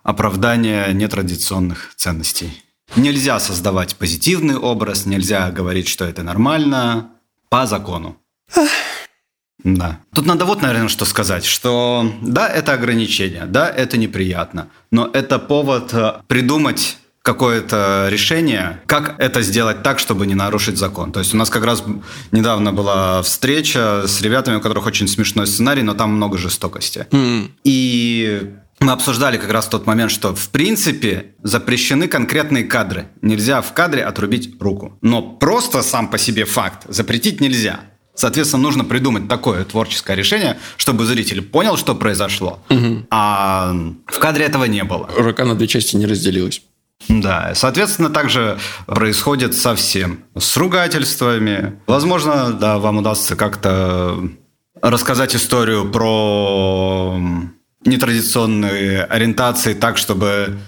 оправдание 0.03 0.93
нетрадиционных 0.93 1.93
ценностей. 1.95 2.51
Нельзя 2.95 3.39
создавать 3.39 3.95
позитивный 3.95 4.57
образ, 4.57 5.05
нельзя 5.05 5.49
говорить, 5.51 5.87
что 5.87 6.05
это 6.05 6.23
нормально 6.23 7.11
по 7.49 7.65
закону. 7.65 8.17
Да. 9.63 9.99
Тут 10.13 10.25
надо 10.25 10.45
вот, 10.45 10.61
наверное, 10.61 10.89
что 10.89 11.05
сказать, 11.05 11.45
что 11.45 12.11
да, 12.21 12.47
это 12.47 12.73
ограничение, 12.73 13.45
да, 13.45 13.69
это 13.69 13.97
неприятно, 13.97 14.69
но 14.89 15.09
это 15.13 15.37
повод 15.37 15.93
э, 15.93 16.13
придумать 16.27 16.97
какое-то 17.21 18.07
решение, 18.09 18.81
как 18.87 19.19
это 19.19 19.43
сделать 19.43 19.83
так, 19.83 19.99
чтобы 19.99 20.25
не 20.25 20.33
нарушить 20.33 20.77
закон. 20.77 21.11
То 21.11 21.19
есть 21.19 21.33
у 21.35 21.37
нас 21.37 21.49
как 21.51 21.63
раз 21.63 21.83
недавно 22.31 22.73
была 22.73 23.21
встреча 23.21 24.05
с 24.07 24.21
ребятами, 24.21 24.55
у 24.55 24.61
которых 24.61 24.87
очень 24.87 25.07
смешной 25.07 25.45
сценарий, 25.45 25.83
но 25.83 25.93
там 25.93 26.11
много 26.15 26.39
жестокости. 26.39 27.05
Mm. 27.11 27.51
И 27.63 28.53
мы 28.81 28.91
обсуждали 28.93 29.37
как 29.37 29.51
раз 29.51 29.67
тот 29.67 29.85
момент, 29.85 30.11
что 30.11 30.35
в 30.35 30.49
принципе 30.49 31.35
запрещены 31.43 32.07
конкретные 32.07 32.63
кадры. 32.63 33.07
Нельзя 33.21 33.61
в 33.61 33.73
кадре 33.73 34.03
отрубить 34.03 34.59
руку. 34.59 34.97
Но 35.01 35.21
просто 35.21 35.83
сам 35.83 36.09
по 36.09 36.17
себе 36.17 36.45
факт 36.45 36.85
запретить 36.89 37.39
нельзя. 37.39 37.81
Соответственно, 38.15 38.63
нужно 38.63 38.83
придумать 38.83 39.29
такое 39.29 39.63
творческое 39.63 40.15
решение, 40.15 40.57
чтобы 40.77 41.05
зритель 41.05 41.41
понял, 41.41 41.77
что 41.77 41.95
произошло. 41.95 42.59
Угу. 42.69 43.07
А 43.09 43.73
в 44.07 44.19
кадре 44.19 44.45
этого 44.45 44.65
не 44.65 44.83
было. 44.83 45.09
Рука 45.15 45.45
на 45.45 45.55
две 45.55 45.67
части 45.67 45.95
не 45.95 46.05
разделилась. 46.05 46.61
Да, 47.07 47.53
соответственно, 47.55 48.09
также 48.09 48.59
происходит 48.85 49.55
со 49.55 49.75
всем. 49.75 50.23
С 50.37 50.57
ругательствами. 50.57 51.79
Возможно, 51.87 52.51
да, 52.51 52.79
вам 52.79 52.97
удастся 52.97 53.35
как-то 53.35 54.19
рассказать 54.81 55.35
историю 55.35 55.89
про 55.89 57.19
нетрадиционные 57.85 59.03
ориентации 59.03 59.73
так, 59.73 59.97
чтобы 59.97 60.59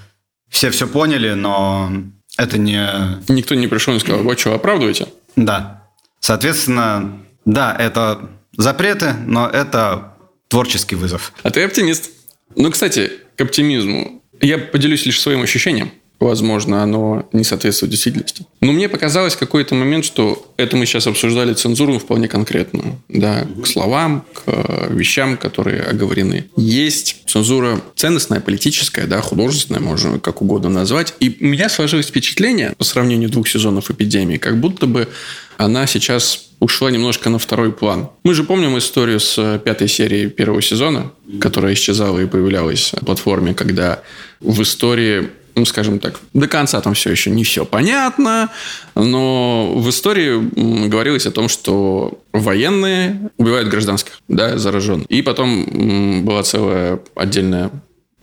все 0.49 0.69
все 0.71 0.87
поняли, 0.87 1.33
но 1.33 1.91
это 2.37 2.57
не... 2.57 2.87
Никто 3.27 3.55
не 3.55 3.67
пришел 3.67 3.95
и 3.95 3.99
сказал, 3.99 4.23
вот 4.23 4.39
что, 4.39 4.53
оправдываете? 4.53 5.07
Да. 5.35 5.83
Соответственно, 6.19 7.19
да, 7.45 7.75
это 7.77 8.29
запреты, 8.57 9.13
но 9.25 9.47
это 9.47 10.13
творческий 10.47 10.95
вызов. 10.95 11.33
А 11.43 11.51
ты 11.51 11.63
оптимист. 11.63 12.11
Ну, 12.55 12.71
кстати, 12.71 13.11
к 13.35 13.41
оптимизму. 13.41 14.23
Я 14.41 14.57
поделюсь 14.57 15.05
лишь 15.05 15.19
своим 15.19 15.41
ощущением 15.41 15.91
возможно, 16.19 16.83
оно 16.83 17.27
не 17.33 17.43
соответствует 17.43 17.91
действительности. 17.91 18.45
Но 18.61 18.71
мне 18.71 18.87
показалось 18.89 19.35
в 19.35 19.39
какой-то 19.39 19.75
момент, 19.75 20.05
что 20.05 20.53
это 20.57 20.77
мы 20.77 20.85
сейчас 20.85 21.07
обсуждали 21.07 21.53
цензуру 21.53 21.99
вполне 21.99 22.27
конкретную. 22.27 23.01
Да, 23.09 23.45
к 23.61 23.67
словам, 23.67 24.25
к 24.33 24.43
э, 24.47 24.87
вещам, 24.93 25.37
которые 25.37 25.83
оговорены. 25.83 26.45
Есть 26.55 27.23
цензура 27.27 27.81
ценностная, 27.95 28.39
политическая, 28.39 29.05
да, 29.05 29.21
художественная, 29.21 29.81
можно 29.81 30.19
как 30.19 30.41
угодно 30.41 30.69
назвать. 30.69 31.13
И 31.19 31.37
у 31.41 31.45
меня 31.45 31.69
сложилось 31.69 32.07
впечатление 32.07 32.73
по 32.77 32.83
сравнению 32.83 33.29
двух 33.29 33.47
сезонов 33.47 33.91
«Эпидемии», 33.91 34.37
как 34.37 34.59
будто 34.59 34.87
бы 34.87 35.09
она 35.57 35.87
сейчас 35.87 36.49
ушла 36.59 36.89
немножко 36.91 37.29
на 37.29 37.39
второй 37.39 37.71
план. 37.71 38.09
Мы 38.23 38.33
же 38.33 38.43
помним 38.43 38.77
историю 38.77 39.19
с 39.19 39.37
э, 39.37 39.59
пятой 39.63 39.87
серии 39.87 40.27
первого 40.27 40.61
сезона, 40.61 41.11
которая 41.41 41.73
исчезала 41.73 42.19
и 42.19 42.25
появлялась 42.25 42.93
на 42.93 42.99
платформе, 42.99 43.53
когда 43.53 44.01
в 44.39 44.61
истории 44.61 45.29
ну, 45.55 45.65
скажем 45.65 45.99
так, 45.99 46.19
до 46.33 46.47
конца 46.47 46.81
там 46.81 46.93
все 46.93 47.11
еще 47.11 47.29
не 47.29 47.43
все 47.43 47.65
понятно, 47.65 48.49
но 48.95 49.73
в 49.75 49.89
истории 49.89 50.87
говорилось 50.87 51.25
о 51.25 51.31
том, 51.31 51.47
что 51.47 52.19
военные 52.31 53.31
убивают 53.37 53.69
гражданских, 53.69 54.19
да, 54.27 54.57
зараженных. 54.57 55.05
И 55.07 55.21
потом 55.21 56.25
была 56.25 56.43
целая 56.43 56.99
отдельная 57.15 57.71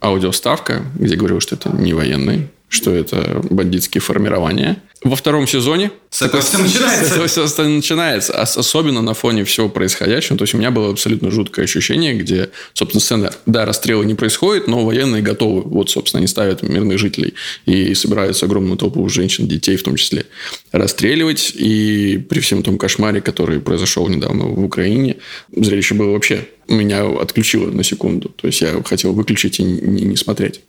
аудиоставка, 0.03 0.83
где 0.95 1.17
говорилось, 1.17 1.45
что 1.45 1.57
это 1.57 1.71
не 1.71 1.93
военные, 1.93 2.49
что 2.71 2.95
это 2.95 3.43
бандитские 3.51 4.01
формирования. 4.01 4.81
Во 5.03 5.17
втором 5.17 5.49
сезоне 5.49 5.91
с 6.09 6.23
этого 6.23 6.41
все 6.41 6.59
начинается. 6.59 7.05
С 7.05 7.13
этого 7.13 7.49
все 7.49 7.65
начинается. 7.65 8.41
Особенно 8.41 9.03
на 9.03 9.13
фоне 9.13 9.43
всего 9.45 9.69
происходящего. 9.69 10.39
То 10.39 10.45
есть, 10.45 10.55
у 10.55 10.59
меня 10.59 10.71
было 10.71 10.91
абсолютно 10.91 11.33
жуткое 11.33 11.65
ощущение, 11.65 12.15
где, 12.15 12.51
собственно, 12.73 13.01
сцена, 13.01 13.35
да, 13.45 13.65
расстрела 13.65 14.05
не 14.05 14.15
происходит, 14.15 14.69
но 14.69 14.85
военные 14.85 15.21
готовы. 15.21 15.63
Вот, 15.63 15.91
собственно, 15.91 16.19
они 16.19 16.29
ставят 16.29 16.63
мирных 16.63 16.99
жителей 16.99 17.35
и 17.67 17.93
собираются 17.95 18.47
огромную 18.47 18.77
толпу 18.77 19.09
женщин, 19.09 19.49
детей 19.49 19.77
в 19.77 19.83
том 19.83 19.97
числе 19.97 20.27
расстреливать. 20.71 21.53
И 21.57 22.25
при 22.29 22.39
всем 22.39 22.63
том 22.63 22.79
кошмаре, 22.79 23.21
который 23.21 23.61
произошел 23.61 24.07
недавно 24.09 24.45
в 24.45 24.65
Украине, 24.65 25.17
зрелище 25.51 25.95
было 25.95 26.13
вообще 26.13 26.47
меня 26.69 27.05
отключило 27.21 27.69
на 27.69 27.83
секунду. 27.83 28.29
То 28.29 28.47
есть, 28.47 28.61
я 28.61 28.81
хотел 28.85 29.13
выключить 29.13 29.59
и 29.59 29.65
не, 29.65 30.03
не 30.03 30.17
смотреть. 30.17 30.61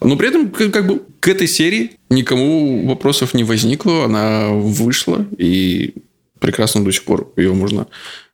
Но 0.00 0.16
при 0.16 0.28
этом, 0.28 0.50
как 0.50 0.86
бы, 0.86 1.02
к 1.20 1.28
этой 1.28 1.48
серии 1.48 1.92
никому 2.10 2.86
вопросов 2.86 3.34
не 3.34 3.44
возникло. 3.44 4.04
Она 4.04 4.48
вышла, 4.50 5.26
и 5.38 5.94
прекрасно 6.38 6.84
до 6.84 6.92
сих 6.92 7.04
пор 7.04 7.32
ее 7.36 7.52
можно 7.54 7.86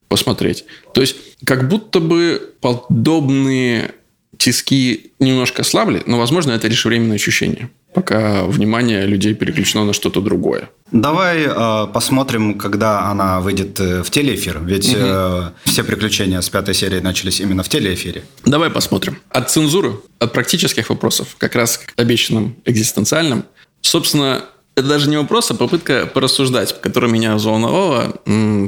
посмотреть. 0.08 0.64
То 0.92 1.00
есть, 1.00 1.16
как 1.44 1.68
будто 1.68 2.00
бы 2.00 2.54
подобные 2.60 3.92
тиски 4.36 5.12
немножко 5.20 5.62
ослабли, 5.62 6.02
но, 6.06 6.18
возможно, 6.18 6.52
это 6.52 6.68
лишь 6.68 6.84
временное 6.84 7.16
ощущение 7.16 7.70
пока 7.94 8.44
внимание 8.44 9.06
людей 9.06 9.34
переключено 9.34 9.84
на 9.84 9.92
что-то 9.92 10.20
другое. 10.20 10.70
Давай 10.90 11.46
э, 11.46 11.86
посмотрим, 11.92 12.58
когда 12.58 13.10
она 13.10 13.40
выйдет 13.40 13.80
э, 13.80 14.02
в 14.02 14.10
телеэфир. 14.10 14.60
Ведь 14.62 14.88
угу. 14.90 14.98
э, 15.00 15.50
все 15.64 15.84
приключения 15.84 16.40
с 16.40 16.50
пятой 16.50 16.74
серии 16.74 17.00
начались 17.00 17.40
именно 17.40 17.62
в 17.62 17.68
телеэфире. 17.68 18.24
Давай 18.44 18.70
посмотрим. 18.70 19.18
От 19.30 19.50
цензуры, 19.50 19.94
от 20.18 20.32
практических 20.32 20.90
вопросов, 20.90 21.36
как 21.38 21.54
раз 21.54 21.78
к 21.78 21.98
обещанным 21.98 22.56
экзистенциальным. 22.66 23.44
Собственно, 23.80 24.44
это 24.74 24.88
даже 24.88 25.08
не 25.08 25.16
вопрос, 25.16 25.50
а 25.50 25.54
попытка 25.54 26.06
порассуждать, 26.06 26.80
которая 26.80 27.10
меня 27.10 27.34
взволновала 27.36 28.14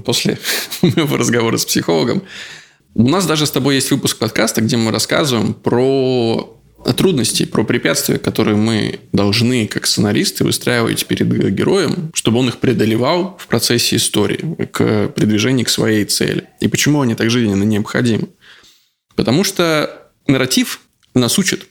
после 0.05 0.39
моего 0.83 1.17
разговора 1.17 1.57
с 1.57 1.65
психологом. 1.65 2.23
У 2.95 3.09
нас 3.09 3.27
даже 3.27 3.47
с 3.47 3.51
тобой 3.51 3.77
есть 3.77 3.91
выпуск 3.91 4.19
подкаста, 4.19 4.61
где 4.61 4.77
мы 4.77 4.93
рассказываем 4.93 5.53
про 5.53 6.57
трудностей, 6.93 7.47
про 7.47 7.65
препятствия, 7.65 8.19
которые 8.19 8.57
мы 8.57 9.01
должны, 9.13 9.67
как 9.67 9.87
сценаристы, 9.87 10.45
выстраивать 10.45 11.07
перед 11.07 11.29
героем, 11.55 12.11
чтобы 12.15 12.39
он 12.41 12.49
их 12.49 12.59
преодолевал 12.59 13.37
в 13.41 13.47
процессе 13.47 13.97
истории, 13.97 14.67
к 14.71 15.09
продвижению 15.09 15.67
к 15.67 15.71
своей 15.71 16.05
цели. 16.05 16.45
И 16.61 16.69
почему 16.69 17.01
они 17.01 17.15
так 17.15 17.31
жизненно 17.31 17.65
необходимы? 17.65 18.29
Потому 19.17 19.45
что 19.45 20.11
нарратив 20.27 20.81
нас 21.15 21.39
учит, 21.39 21.67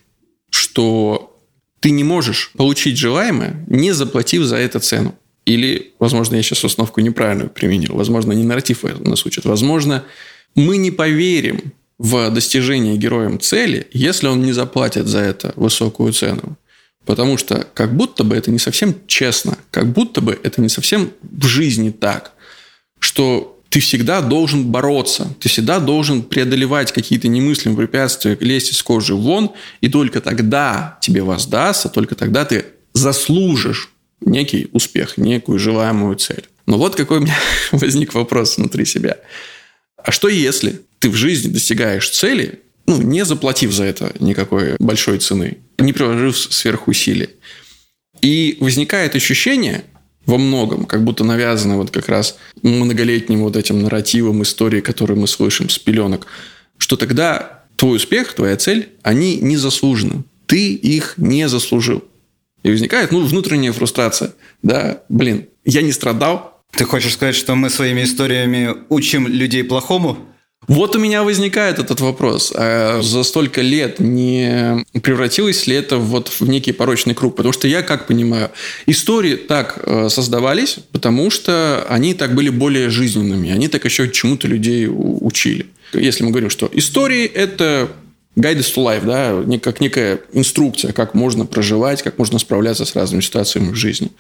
что 0.49 1.39
ты 1.79 1.91
не 1.91 2.03
можешь 2.03 2.51
получить 2.55 2.97
желаемое, 2.97 3.65
не 3.67 3.91
заплатив 3.91 4.43
за 4.43 4.55
это 4.57 4.79
цену. 4.79 5.15
Или, 5.45 5.93
возможно, 5.99 6.37
я 6.37 6.41
сейчас 6.41 6.63
установку 6.63 7.01
неправильную 7.01 7.49
применил. 7.49 7.95
Возможно, 7.95 8.31
не 8.31 8.45
нарратив 8.45 8.83
нас 8.83 9.25
учат. 9.25 9.43
Возможно, 9.45 10.05
мы 10.55 10.77
не 10.77 10.91
поверим 10.91 11.73
в 11.97 12.29
достижение 12.29 12.97
героем 12.97 13.39
цели, 13.39 13.87
если 13.91 14.27
он 14.27 14.41
не 14.41 14.51
заплатит 14.51 15.07
за 15.07 15.19
это 15.19 15.53
высокую 15.55 16.13
цену. 16.13 16.57
Потому 17.05 17.37
что 17.37 17.67
как 17.73 17.95
будто 17.95 18.23
бы 18.23 18.35
это 18.35 18.49
не 18.49 18.59
совсем 18.59 18.95
честно, 19.07 19.57
как 19.71 19.91
будто 19.91 20.21
бы 20.21 20.39
это 20.41 20.61
не 20.61 20.69
совсем 20.69 21.11
в 21.21 21.45
жизни 21.45 21.89
так, 21.89 22.33
что 22.99 23.59
ты 23.69 23.79
всегда 23.79 24.21
должен 24.21 24.65
бороться, 24.67 25.35
ты 25.39 25.49
всегда 25.49 25.79
должен 25.79 26.21
преодолевать 26.21 26.91
какие-то 26.91 27.27
немыслимые 27.27 27.87
препятствия, 27.87 28.37
лезть 28.39 28.71
из 28.71 28.83
кожи 28.83 29.15
вон, 29.15 29.51
и 29.81 29.89
только 29.89 30.21
тогда 30.21 30.97
тебе 31.01 31.23
воздастся, 31.23 31.89
только 31.89 32.15
тогда 32.15 32.45
ты 32.45 32.65
заслужишь 32.93 33.89
некий 34.21 34.69
успех, 34.71 35.17
некую 35.17 35.59
желаемую 35.59 36.15
цель. 36.17 36.45
Но 36.65 36.77
вот 36.77 36.95
какой 36.95 37.17
у 37.17 37.21
меня 37.21 37.35
возник 37.71 38.13
вопрос 38.13 38.57
внутри 38.57 38.85
себя. 38.85 39.17
А 40.03 40.11
что 40.11 40.27
если 40.27 40.81
ты 40.99 41.09
в 41.09 41.15
жизни 41.15 41.51
достигаешь 41.51 42.09
цели, 42.09 42.59
ну, 42.85 43.01
не 43.01 43.25
заплатив 43.25 43.71
за 43.71 43.85
это 43.85 44.13
никакой 44.19 44.75
большой 44.79 45.19
цены, 45.19 45.57
не 45.77 45.93
приложив 45.93 46.37
сверхусилий, 46.37 47.29
и 48.21 48.57
возникает 48.59 49.15
ощущение, 49.15 49.85
во 50.25 50.37
многом, 50.37 50.85
как 50.85 51.03
будто 51.03 51.23
навязаны 51.23 51.75
вот 51.75 51.91
как 51.91 52.07
раз 52.07 52.37
многолетним 52.61 53.41
вот 53.41 53.57
этим 53.57 53.81
нарративом 53.81 54.41
истории, 54.43 54.81
которые 54.81 55.17
мы 55.17 55.27
слышим 55.27 55.69
с 55.69 55.77
пеленок, 55.77 56.27
что 56.77 56.95
тогда 56.95 57.63
твой 57.75 57.97
успех, 57.97 58.33
твоя 58.33 58.55
цель, 58.55 58.89
они 59.01 59.37
не 59.37 59.57
заслужены. 59.57 60.23
Ты 60.45 60.73
их 60.73 61.15
не 61.17 61.47
заслужил. 61.49 62.03
И 62.63 62.69
возникает, 62.69 63.11
ну, 63.11 63.25
внутренняя 63.25 63.73
фрустрация. 63.73 64.33
Да, 64.61 65.03
блин, 65.09 65.47
я 65.65 65.81
не 65.81 65.91
страдал. 65.91 66.52
Ты 66.75 66.85
хочешь 66.85 67.13
сказать, 67.13 67.35
что 67.35 67.55
мы 67.55 67.69
своими 67.69 68.03
историями 68.03 68.75
учим 68.89 69.27
людей 69.27 69.63
плохому? 69.63 70.17
Вот 70.67 70.95
у 70.95 70.99
меня 70.99 71.23
возникает 71.23 71.77
этот 71.77 71.99
вопрос. 71.99 72.51
А 72.55 73.01
за 73.01 73.23
столько 73.23 73.61
лет 73.61 73.99
не 73.99 74.83
превратилось 75.01 75.67
ли 75.67 75.75
это 75.75 75.97
вот 75.97 76.29
в 76.29 76.47
некий 76.47 76.71
порочный 76.71 77.13
круг? 77.13 77.35
Потому 77.35 77.53
что 77.53 77.67
я 77.67 77.83
как 77.83 78.07
понимаю, 78.07 78.49
истории 78.85 79.35
так 79.35 79.77
э, 79.83 80.09
создавались, 80.09 80.77
потому 80.91 81.29
что 81.29 81.85
они 81.89 82.13
так 82.13 82.33
были 82.33 82.49
более 82.49 82.89
жизненными. 82.89 83.51
Они 83.51 83.67
так 83.67 83.85
еще 83.85 84.09
чему-то 84.09 84.47
людей 84.47 84.87
учили. 84.89 85.67
Если 85.93 86.23
мы 86.23 86.31
говорим, 86.31 86.49
что 86.49 86.69
истории– 86.73 87.25
это 87.35 87.89
guidance 88.35 88.73
to 88.73 88.83
life, 88.83 89.05
да, 89.05 89.59
как 89.59 89.79
некая 89.79 90.21
инструкция, 90.31 90.91
как 90.91 91.13
можно 91.13 91.45
проживать, 91.45 92.01
как 92.01 92.17
можно 92.17 92.39
справляться 92.39 92.85
с 92.85 92.95
разными 92.95 93.21
ситуациями 93.21 93.71
в 93.71 93.75
жизни. 93.75 94.11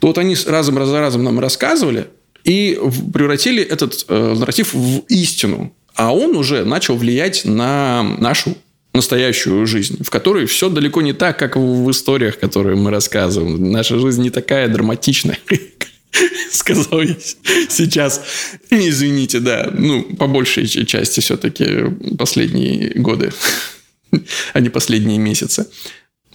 То 0.00 0.08
вот 0.08 0.18
они 0.18 0.36
разом 0.46 0.84
за 0.86 1.00
разом 1.00 1.24
нам 1.24 1.40
рассказывали, 1.40 2.08
и 2.46 2.78
превратили 3.12 3.62
этот 3.62 4.04
э, 4.08 4.34
нарратив 4.38 4.72
в 4.72 5.00
истину. 5.08 5.74
А 5.94 6.14
он 6.14 6.36
уже 6.36 6.64
начал 6.64 6.96
влиять 6.96 7.44
на 7.44 8.02
нашу 8.02 8.56
настоящую 8.94 9.66
жизнь, 9.66 10.02
в 10.02 10.10
которой 10.10 10.46
все 10.46 10.68
далеко 10.68 11.02
не 11.02 11.12
так, 11.12 11.38
как 11.38 11.56
в 11.56 11.90
историях, 11.90 12.38
которые 12.38 12.76
мы 12.76 12.90
рассказываем. 12.90 13.72
Наша 13.72 13.98
жизнь 13.98 14.22
не 14.22 14.30
такая 14.30 14.68
драматичная, 14.68 15.38
сказал 16.52 17.02
я 17.02 17.16
сейчас. 17.68 18.22
Извините, 18.70 19.40
да. 19.40 19.68
Ну, 19.72 20.02
по 20.02 20.28
большей 20.28 20.66
части 20.66 21.20
все-таки 21.20 21.66
последние 22.16 22.92
годы, 22.94 23.32
а 24.52 24.60
не 24.60 24.68
последние 24.68 25.18
месяцы 25.18 25.66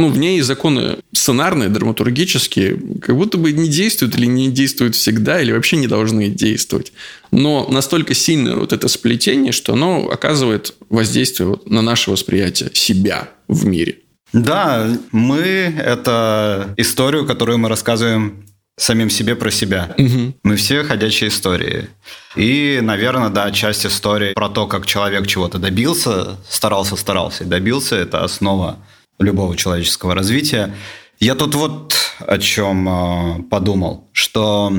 ну, 0.01 0.09
в 0.09 0.17
ней 0.17 0.41
законы 0.41 0.97
сценарные, 1.13 1.69
драматургические, 1.69 2.77
как 3.01 3.15
будто 3.15 3.37
бы 3.37 3.51
не 3.51 3.67
действуют 3.67 4.15
или 4.17 4.25
не 4.25 4.49
действуют 4.49 4.95
всегда, 4.95 5.41
или 5.41 5.51
вообще 5.51 5.77
не 5.77 5.87
должны 5.87 6.27
действовать. 6.27 6.91
Но 7.31 7.67
настолько 7.69 8.13
сильное 8.13 8.55
вот 8.55 8.73
это 8.73 8.87
сплетение, 8.87 9.51
что 9.51 9.73
оно 9.73 10.09
оказывает 10.09 10.73
воздействие 10.89 11.49
вот 11.49 11.69
на 11.69 11.81
наше 11.81 12.11
восприятие 12.11 12.71
себя 12.73 13.29
в 13.47 13.65
мире. 13.65 13.99
Да, 14.33 14.87
мы– 15.11 15.39
это 15.85 16.73
историю, 16.77 17.25
которую 17.25 17.57
мы 17.57 17.69
рассказываем 17.69 18.45
самим 18.77 19.09
себе 19.09 19.35
про 19.35 19.51
себя. 19.51 19.93
Угу. 19.97 20.33
Мы 20.43 20.55
все 20.55 20.83
ходячие 20.83 21.29
истории. 21.29 21.89
И, 22.35 22.79
наверное, 22.81 23.29
да, 23.29 23.51
часть 23.51 23.85
истории 23.85 24.33
про 24.33 24.49
то, 24.49 24.65
как 24.65 24.85
человек 24.85 25.27
чего-то 25.27 25.59
добился, 25.59 26.37
старался, 26.49 26.95
старался, 26.95 27.43
добился– 27.43 27.95
это 27.97 28.23
основа 28.23 28.79
любого 29.21 29.55
человеческого 29.55 30.15
развития. 30.15 30.73
Я 31.19 31.36
тут 31.36 31.55
вот 31.55 31.95
о 32.19 32.38
чем 32.38 32.89
э, 32.89 33.43
подумал, 33.43 34.10
что 34.12 34.73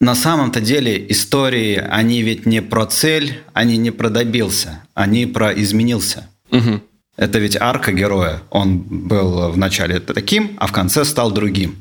на 0.00 0.14
самом-то 0.14 0.60
деле 0.60 1.10
истории, 1.10 1.76
они 1.76 2.22
ведь 2.22 2.44
не 2.46 2.60
про 2.60 2.86
цель, 2.86 3.40
они 3.52 3.76
не 3.76 3.90
про 3.90 4.10
добился, 4.10 4.82
они 4.94 5.26
про 5.26 5.52
изменился. 5.52 6.28
Угу. 6.50 6.80
Это 7.16 7.38
ведь 7.38 7.56
арка 7.56 7.92
героя. 7.92 8.42
Он 8.50 8.78
был 8.78 9.50
вначале 9.52 10.00
таким, 10.00 10.56
а 10.58 10.66
в 10.66 10.72
конце 10.72 11.04
стал 11.04 11.30
другим. 11.30 11.76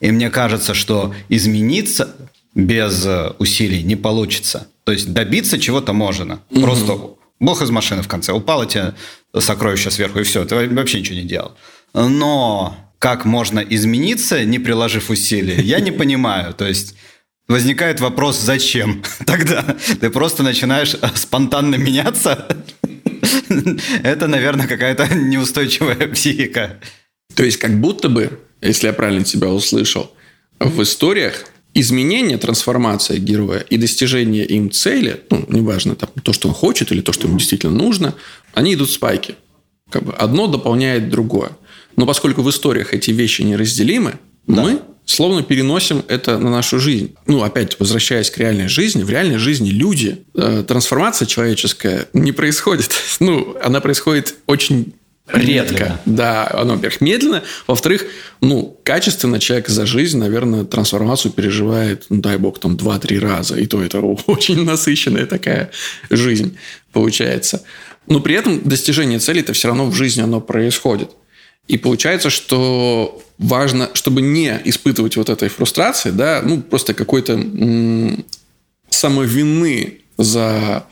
И 0.00 0.10
мне 0.10 0.30
кажется, 0.30 0.74
что 0.74 1.14
измениться 1.28 2.16
без 2.54 3.06
усилий 3.38 3.82
не 3.82 3.96
получится. 3.96 4.68
То 4.84 4.92
есть 4.92 5.12
добиться 5.12 5.58
чего-то 5.58 5.92
можно. 5.92 6.40
Угу. 6.50 6.60
Просто 6.62 6.98
Бог 7.40 7.62
из 7.62 7.70
машины 7.70 8.02
в 8.02 8.08
конце. 8.08 8.32
Упало 8.32 8.66
тебе 8.66 8.94
сокровище 9.38 9.90
сверху, 9.90 10.20
и 10.20 10.22
все. 10.24 10.44
Ты 10.44 10.68
вообще 10.68 11.00
ничего 11.00 11.16
не 11.16 11.24
делал. 11.24 11.56
Но 11.94 12.76
как 12.98 13.24
можно 13.24 13.60
измениться, 13.60 14.44
не 14.44 14.58
приложив 14.58 15.10
усилий, 15.10 15.62
я 15.62 15.80
не 15.80 15.92
понимаю. 15.92 16.52
То 16.54 16.66
есть 16.66 16.96
возникает 17.46 18.00
вопрос, 18.00 18.38
зачем 18.40 19.02
тогда? 19.26 19.64
Ты 20.00 20.10
просто 20.10 20.42
начинаешь 20.42 20.96
спонтанно 21.14 21.76
меняться? 21.76 22.48
Это, 24.02 24.26
наверное, 24.26 24.66
какая-то 24.66 25.14
неустойчивая 25.14 26.08
психика. 26.12 26.80
То 27.34 27.44
есть 27.44 27.58
как 27.58 27.78
будто 27.80 28.08
бы, 28.08 28.40
если 28.60 28.88
я 28.88 28.92
правильно 28.92 29.24
тебя 29.24 29.48
услышал, 29.48 30.12
в 30.58 30.82
историях 30.82 31.44
изменение, 31.74 32.38
трансформация 32.38 33.18
героя 33.18 33.60
и 33.60 33.76
достижение 33.76 34.44
им 34.44 34.70
цели, 34.70 35.20
ну, 35.30 35.44
неважно, 35.48 35.94
там, 35.94 36.10
то, 36.22 36.32
что 36.32 36.48
он 36.48 36.54
хочет 36.54 36.92
или 36.92 37.00
то, 37.00 37.12
что 37.12 37.26
ему 37.26 37.38
действительно 37.38 37.72
нужно, 37.72 38.14
они 38.54 38.74
идут 38.74 38.88
в 38.88 38.92
спайки. 38.92 39.36
Как 39.90 40.04
бы 40.04 40.12
одно 40.12 40.46
дополняет 40.46 41.08
другое. 41.08 41.50
Но 41.96 42.06
поскольку 42.06 42.42
в 42.42 42.50
историях 42.50 42.94
эти 42.94 43.10
вещи 43.10 43.42
неразделимы, 43.42 44.18
да. 44.46 44.62
мы 44.62 44.80
словно 45.08 45.42
переносим 45.42 46.04
это 46.06 46.38
на 46.38 46.50
нашу 46.50 46.78
жизнь. 46.78 47.14
Ну, 47.26 47.42
опять, 47.42 47.80
возвращаясь 47.80 48.30
к 48.30 48.36
реальной 48.36 48.68
жизни, 48.68 49.02
в 49.02 49.10
реальной 49.10 49.38
жизни 49.38 49.70
люди, 49.70 50.24
э, 50.34 50.64
трансформация 50.68 51.26
человеческая 51.26 52.06
не 52.12 52.32
происходит. 52.32 52.90
Ну, 53.20 53.56
она 53.60 53.80
происходит 53.80 54.36
очень 54.46 54.94
Редко. 55.32 55.72
Медленно. 55.72 56.00
Да, 56.06 56.48
оно, 56.52 56.74
во-первых, 56.74 57.00
медленно. 57.00 57.42
Во-вторых, 57.66 58.04
ну, 58.40 58.78
качественно 58.82 59.38
человек 59.38 59.68
за 59.68 59.86
жизнь, 59.86 60.18
наверное, 60.18 60.64
трансформацию 60.64 61.32
переживает, 61.32 62.06
ну, 62.08 62.20
дай 62.20 62.38
бог, 62.38 62.58
там, 62.58 62.76
два-три 62.76 63.18
раза. 63.18 63.56
И 63.56 63.66
то 63.66 63.82
это 63.82 64.00
очень 64.26 64.64
насыщенная 64.64 65.26
такая 65.26 65.70
жизнь 66.10 66.56
получается. 66.92 67.62
Но 68.06 68.20
при 68.20 68.34
этом 68.34 68.60
достижение 68.62 69.18
цели 69.18 69.40
это 69.40 69.52
все 69.52 69.68
равно 69.68 69.86
в 69.86 69.94
жизни 69.94 70.22
оно 70.22 70.40
происходит. 70.40 71.10
И 71.66 71.76
получается, 71.76 72.30
что 72.30 73.22
важно, 73.36 73.90
чтобы 73.92 74.22
не 74.22 74.58
испытывать 74.64 75.16
вот 75.16 75.28
этой 75.28 75.50
фрустрации, 75.50 76.10
да, 76.10 76.40
ну, 76.42 76.62
просто 76.62 76.94
какой-то 76.94 77.34
м- 77.34 78.24
самовины 78.88 80.00
за 80.16 80.86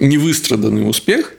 невыстраданный 0.00 0.88
успех, 0.88 1.34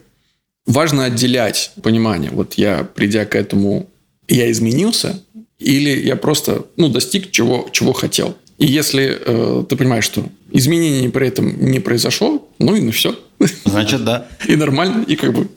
важно 0.69 1.05
отделять 1.05 1.71
понимание. 1.83 2.31
Вот 2.31 2.53
я, 2.53 2.87
придя 2.95 3.25
к 3.25 3.35
этому, 3.35 3.89
я 4.27 4.49
изменился, 4.51 5.21
или 5.57 5.89
я 5.89 6.15
просто 6.15 6.65
ну, 6.77 6.87
достиг 6.89 7.31
чего, 7.31 7.67
чего 7.71 7.91
хотел. 7.91 8.37
И 8.59 8.65
если 8.65 9.17
э, 9.19 9.63
ты 9.67 9.75
понимаешь, 9.75 10.05
что 10.05 10.23
изменений 10.51 11.09
при 11.09 11.27
этом 11.27 11.71
не 11.71 11.79
произошло, 11.79 12.47
ну 12.59 12.75
и 12.75 12.81
ну 12.81 12.91
все. 12.91 13.17
Значит, 13.65 14.05
да. 14.05 14.27
И 14.47 14.55
нормально, 14.55 15.03
и 15.03 15.15
как 15.15 15.33
бы 15.33 15.47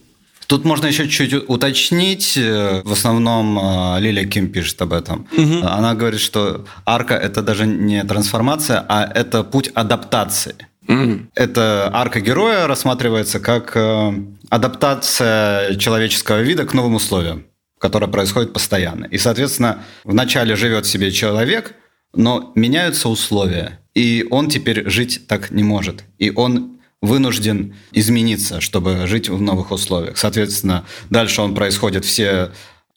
Тут 0.49 0.65
можно 0.65 0.87
еще 0.87 1.09
чуть 1.09 1.33
уточнить. 1.49 2.37
В 2.37 2.93
основном 2.93 3.59
э, 3.59 4.01
Лилия 4.01 4.27
Ким 4.27 4.49
пишет 4.49 4.83
об 4.83 4.93
этом. 4.93 5.27
Угу. 5.37 5.67
Она 5.67 5.95
говорит, 5.95 6.21
что 6.21 6.67
арка– 6.85 7.15
это 7.27 7.43
даже 7.43 7.67
не 7.67 8.05
трансформация, 8.05 8.85
а 8.87 9.11
это 9.15 9.45
путь 9.45 9.71
адаптации. 9.75 10.55
Mm. 10.89 11.27
Эта 11.35 11.91
арка 11.93 12.21
героя 12.21 12.67
рассматривается 12.67 13.39
как 13.39 13.73
э, 13.77 14.13
адаптация 14.53 15.77
человеческого 15.77 16.43
вида 16.43 16.67
к 16.67 16.75
новым 16.75 16.97
условиям, 16.97 17.47
которая 17.79 18.11
происходит 18.11 18.53
постоянно. 18.53 19.07
И, 19.07 19.17
соответственно, 19.17 19.83
вначале 20.05 20.57
живет 20.57 20.85
себе 20.85 21.11
человек, 21.11 21.75
но 22.15 22.53
меняются 22.55 23.09
условия, 23.09 23.81
и 23.95 24.27
он 24.31 24.51
теперь 24.51 24.91
жить 24.91 25.27
так 25.27 25.51
не 25.53 25.63
может. 25.63 26.05
И 26.19 26.31
он 26.31 26.79
вынужден 27.01 27.75
измениться, 27.93 28.61
чтобы 28.61 29.07
жить 29.07 29.31
в 29.31 29.41
новых 29.41 29.71
условиях. 29.71 30.19
Соответственно, 30.19 30.85
дальше 31.09 31.41
он 31.41 31.55
происходит 31.55 32.05
все 32.05 32.53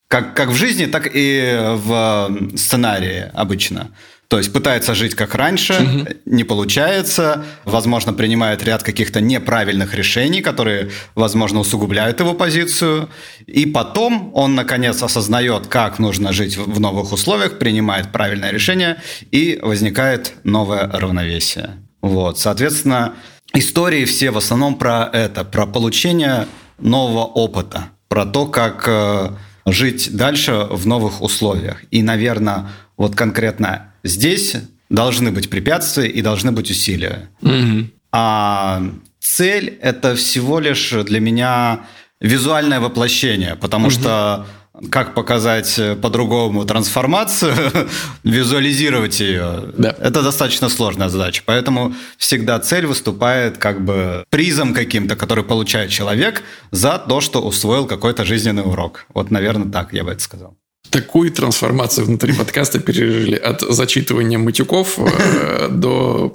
как, 0.09 0.35
как 0.35 0.49
в 0.49 0.55
жизни, 0.55 0.87
так 0.87 1.09
и 1.13 1.57
в 1.57 2.37
сценарии 2.57 3.31
обычно. 3.33 3.91
То 4.27 4.37
есть 4.39 4.51
пытается 4.51 4.95
жить 4.95 5.13
как 5.13 5.35
раньше, 5.35 5.73
угу. 5.73 6.07
не 6.25 6.43
получается, 6.43 7.45
возможно, 7.63 8.13
принимает 8.13 8.63
ряд 8.63 8.81
каких-то 8.81 9.21
неправильных 9.21 9.93
решений, 9.93 10.41
которые, 10.41 10.89
возможно, 11.13 11.59
усугубляют 11.59 12.19
его 12.19 12.33
позицию. 12.33 13.09
И 13.45 13.65
потом 13.65 14.31
он, 14.33 14.55
наконец, 14.55 15.01
осознает, 15.03 15.67
как 15.67 15.99
нужно 15.99 16.33
жить 16.33 16.57
в 16.57 16.79
новых 16.79 17.11
условиях, 17.11 17.59
принимает 17.59 18.11
правильное 18.11 18.51
решение, 18.51 18.97
и 19.31 19.59
возникает 19.61 20.33
новое 20.43 20.89
равновесие. 20.91 21.71
Вот, 22.01 22.39
соответственно, 22.39 23.13
истории 23.53 24.05
все 24.05 24.31
в 24.31 24.37
основном 24.37 24.75
про 24.75 25.09
это, 25.11 25.43
про 25.43 25.65
получение 25.65 26.47
нового 26.79 27.25
опыта, 27.25 27.89
про 28.09 28.25
то, 28.25 28.47
как 28.47 28.85
э, 28.87 29.29
жить 29.65 30.15
дальше 30.15 30.67
в 30.69 30.85
новых 30.87 31.21
условиях. 31.21 31.83
И, 31.91 32.03
наверное, 32.03 32.69
вот 32.97 33.15
конкретно 33.15 33.91
здесь 34.05 34.55
должны 34.89 35.31
быть 35.31 35.49
препятствия 35.49 36.07
и 36.07 36.21
должны 36.21 36.51
быть 36.51 36.71
усилия. 36.71 37.29
Угу. 37.41 37.89
А 38.11 38.81
цель 39.19 39.77
это 39.81 40.15
всего 40.15 40.59
лишь 40.59 40.91
для 40.91 41.19
меня 41.19 41.81
визуальное 42.21 42.79
воплощение, 42.79 43.55
потому 43.55 43.87
угу. 43.87 43.91
что 43.91 44.45
как 44.89 45.13
показать 45.13 45.79
по-другому 46.01 46.65
трансформацию, 46.65 47.55
визуализировать 48.23 49.19
ее. 49.19 49.73
Да. 49.77 49.95
Это 49.99 50.21
достаточно 50.21 50.69
сложная 50.69 51.09
задача. 51.09 51.43
Поэтому 51.45 51.93
всегда 52.17 52.59
цель 52.59 52.85
выступает 52.85 53.57
как 53.57 53.83
бы 53.83 54.25
призом 54.29 54.73
каким-то, 54.73 55.15
который 55.15 55.43
получает 55.43 55.91
человек 55.91 56.43
за 56.71 56.97
то, 56.97 57.21
что 57.21 57.41
усвоил 57.41 57.85
какой-то 57.85 58.25
жизненный 58.25 58.63
урок. 58.63 59.05
Вот, 59.13 59.31
наверное, 59.31 59.71
так 59.71 59.93
я 59.93 60.03
бы 60.03 60.11
это 60.11 60.21
сказал. 60.21 60.57
Такую 60.95 61.29
трансформацию 61.29 62.05
внутри 62.05 62.31
подкаста 62.31 62.79
пережили 62.79 63.35
от 63.35 63.59
зачитывания 63.59 64.37
матюков 64.37 64.97
э, 64.97 65.67
до 65.71 66.33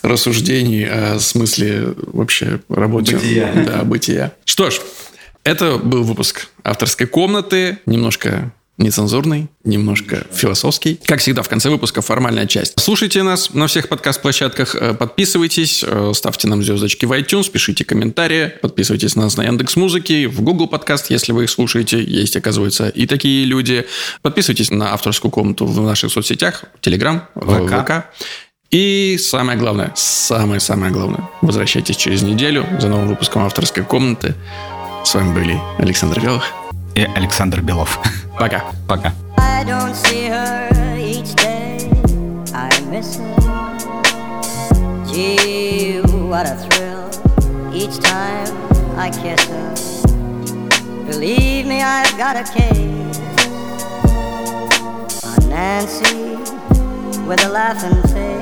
рассуждений 0.00 0.88
о 0.88 1.18
смысле 1.18 1.92
вообще 1.98 2.60
работы. 2.70 3.16
Бытия. 3.16 3.52
Да, 3.66 3.84
бытия. 3.84 4.32
Что 4.46 4.70
ж, 4.70 4.80
это 5.44 5.76
был 5.76 6.04
выпуск 6.04 6.48
авторской 6.64 7.06
комнаты. 7.06 7.80
Немножко 7.84 8.54
нецензурный, 8.78 9.48
немножко 9.64 10.26
философский. 10.32 10.98
Как 11.04 11.20
всегда, 11.20 11.42
в 11.42 11.48
конце 11.48 11.68
выпуска 11.68 12.00
формальная 12.00 12.46
часть. 12.46 12.74
Слушайте 12.78 13.22
нас 13.22 13.52
на 13.52 13.66
всех 13.66 13.88
подкаст-площадках, 13.88 14.74
э, 14.74 14.94
подписывайтесь, 14.94 15.84
э, 15.86 16.12
ставьте 16.14 16.48
нам 16.48 16.62
звездочки 16.62 17.04
в 17.04 17.12
iTunes, 17.12 17.50
пишите 17.50 17.84
комментарии, 17.84 18.52
подписывайтесь 18.62 19.14
на 19.14 19.24
нас 19.24 19.36
на 19.36 19.42
Яндекс 19.42 19.76
Музыки, 19.76 20.26
в 20.26 20.40
Google 20.40 20.68
подкаст, 20.68 21.10
если 21.10 21.32
вы 21.32 21.44
их 21.44 21.50
слушаете, 21.50 22.02
есть, 22.02 22.36
оказывается, 22.36 22.88
и 22.88 23.06
такие 23.06 23.44
люди. 23.44 23.86
Подписывайтесь 24.22 24.70
на 24.70 24.94
авторскую 24.94 25.30
комнату 25.30 25.66
в 25.66 25.80
наших 25.82 26.10
соцсетях, 26.10 26.64
Telegram, 26.80 27.22
ВК. 27.34 27.84
ВК. 27.84 28.06
И 28.70 29.18
самое 29.18 29.58
главное, 29.58 29.92
самое-самое 29.94 30.90
главное, 30.90 31.28
возвращайтесь 31.42 31.96
через 31.96 32.22
неделю 32.22 32.66
за 32.80 32.88
новым 32.88 33.08
выпуском 33.08 33.42
авторской 33.42 33.84
комнаты. 33.84 34.34
С 35.04 35.14
вами 35.14 35.34
были 35.34 35.60
Александр 35.78 36.20
Белых 36.20 36.61
и 36.95 37.03
Александр 37.15 37.61
Белов. 37.61 37.99
Пока. 38.37 38.63
Пока. 38.87 39.13
I 39.37 39.63
don't 39.63 39.95
see 39.95 40.27
her 40.27 40.69
each 40.97 41.35
day. 41.35 41.89
I 42.53 42.69
miss 42.89 43.17
her. 43.17 43.35
Gee, 45.07 46.01
what 46.29 46.45
a 46.45 46.55
thrill 46.55 47.09
each 47.73 47.99
time 47.99 48.53
I 48.97 49.09
kiss 49.09 49.45
her. 49.47 49.73
Believe 51.05 51.65
me, 51.65 51.81
I've 51.81 52.17
got 52.17 52.35
a 52.35 52.43
case 52.43 53.19
on 55.23 55.49
Nancy 55.49 56.35
with 57.27 57.43
a 57.45 57.49
laughing 57.49 58.01
face. 58.13 58.40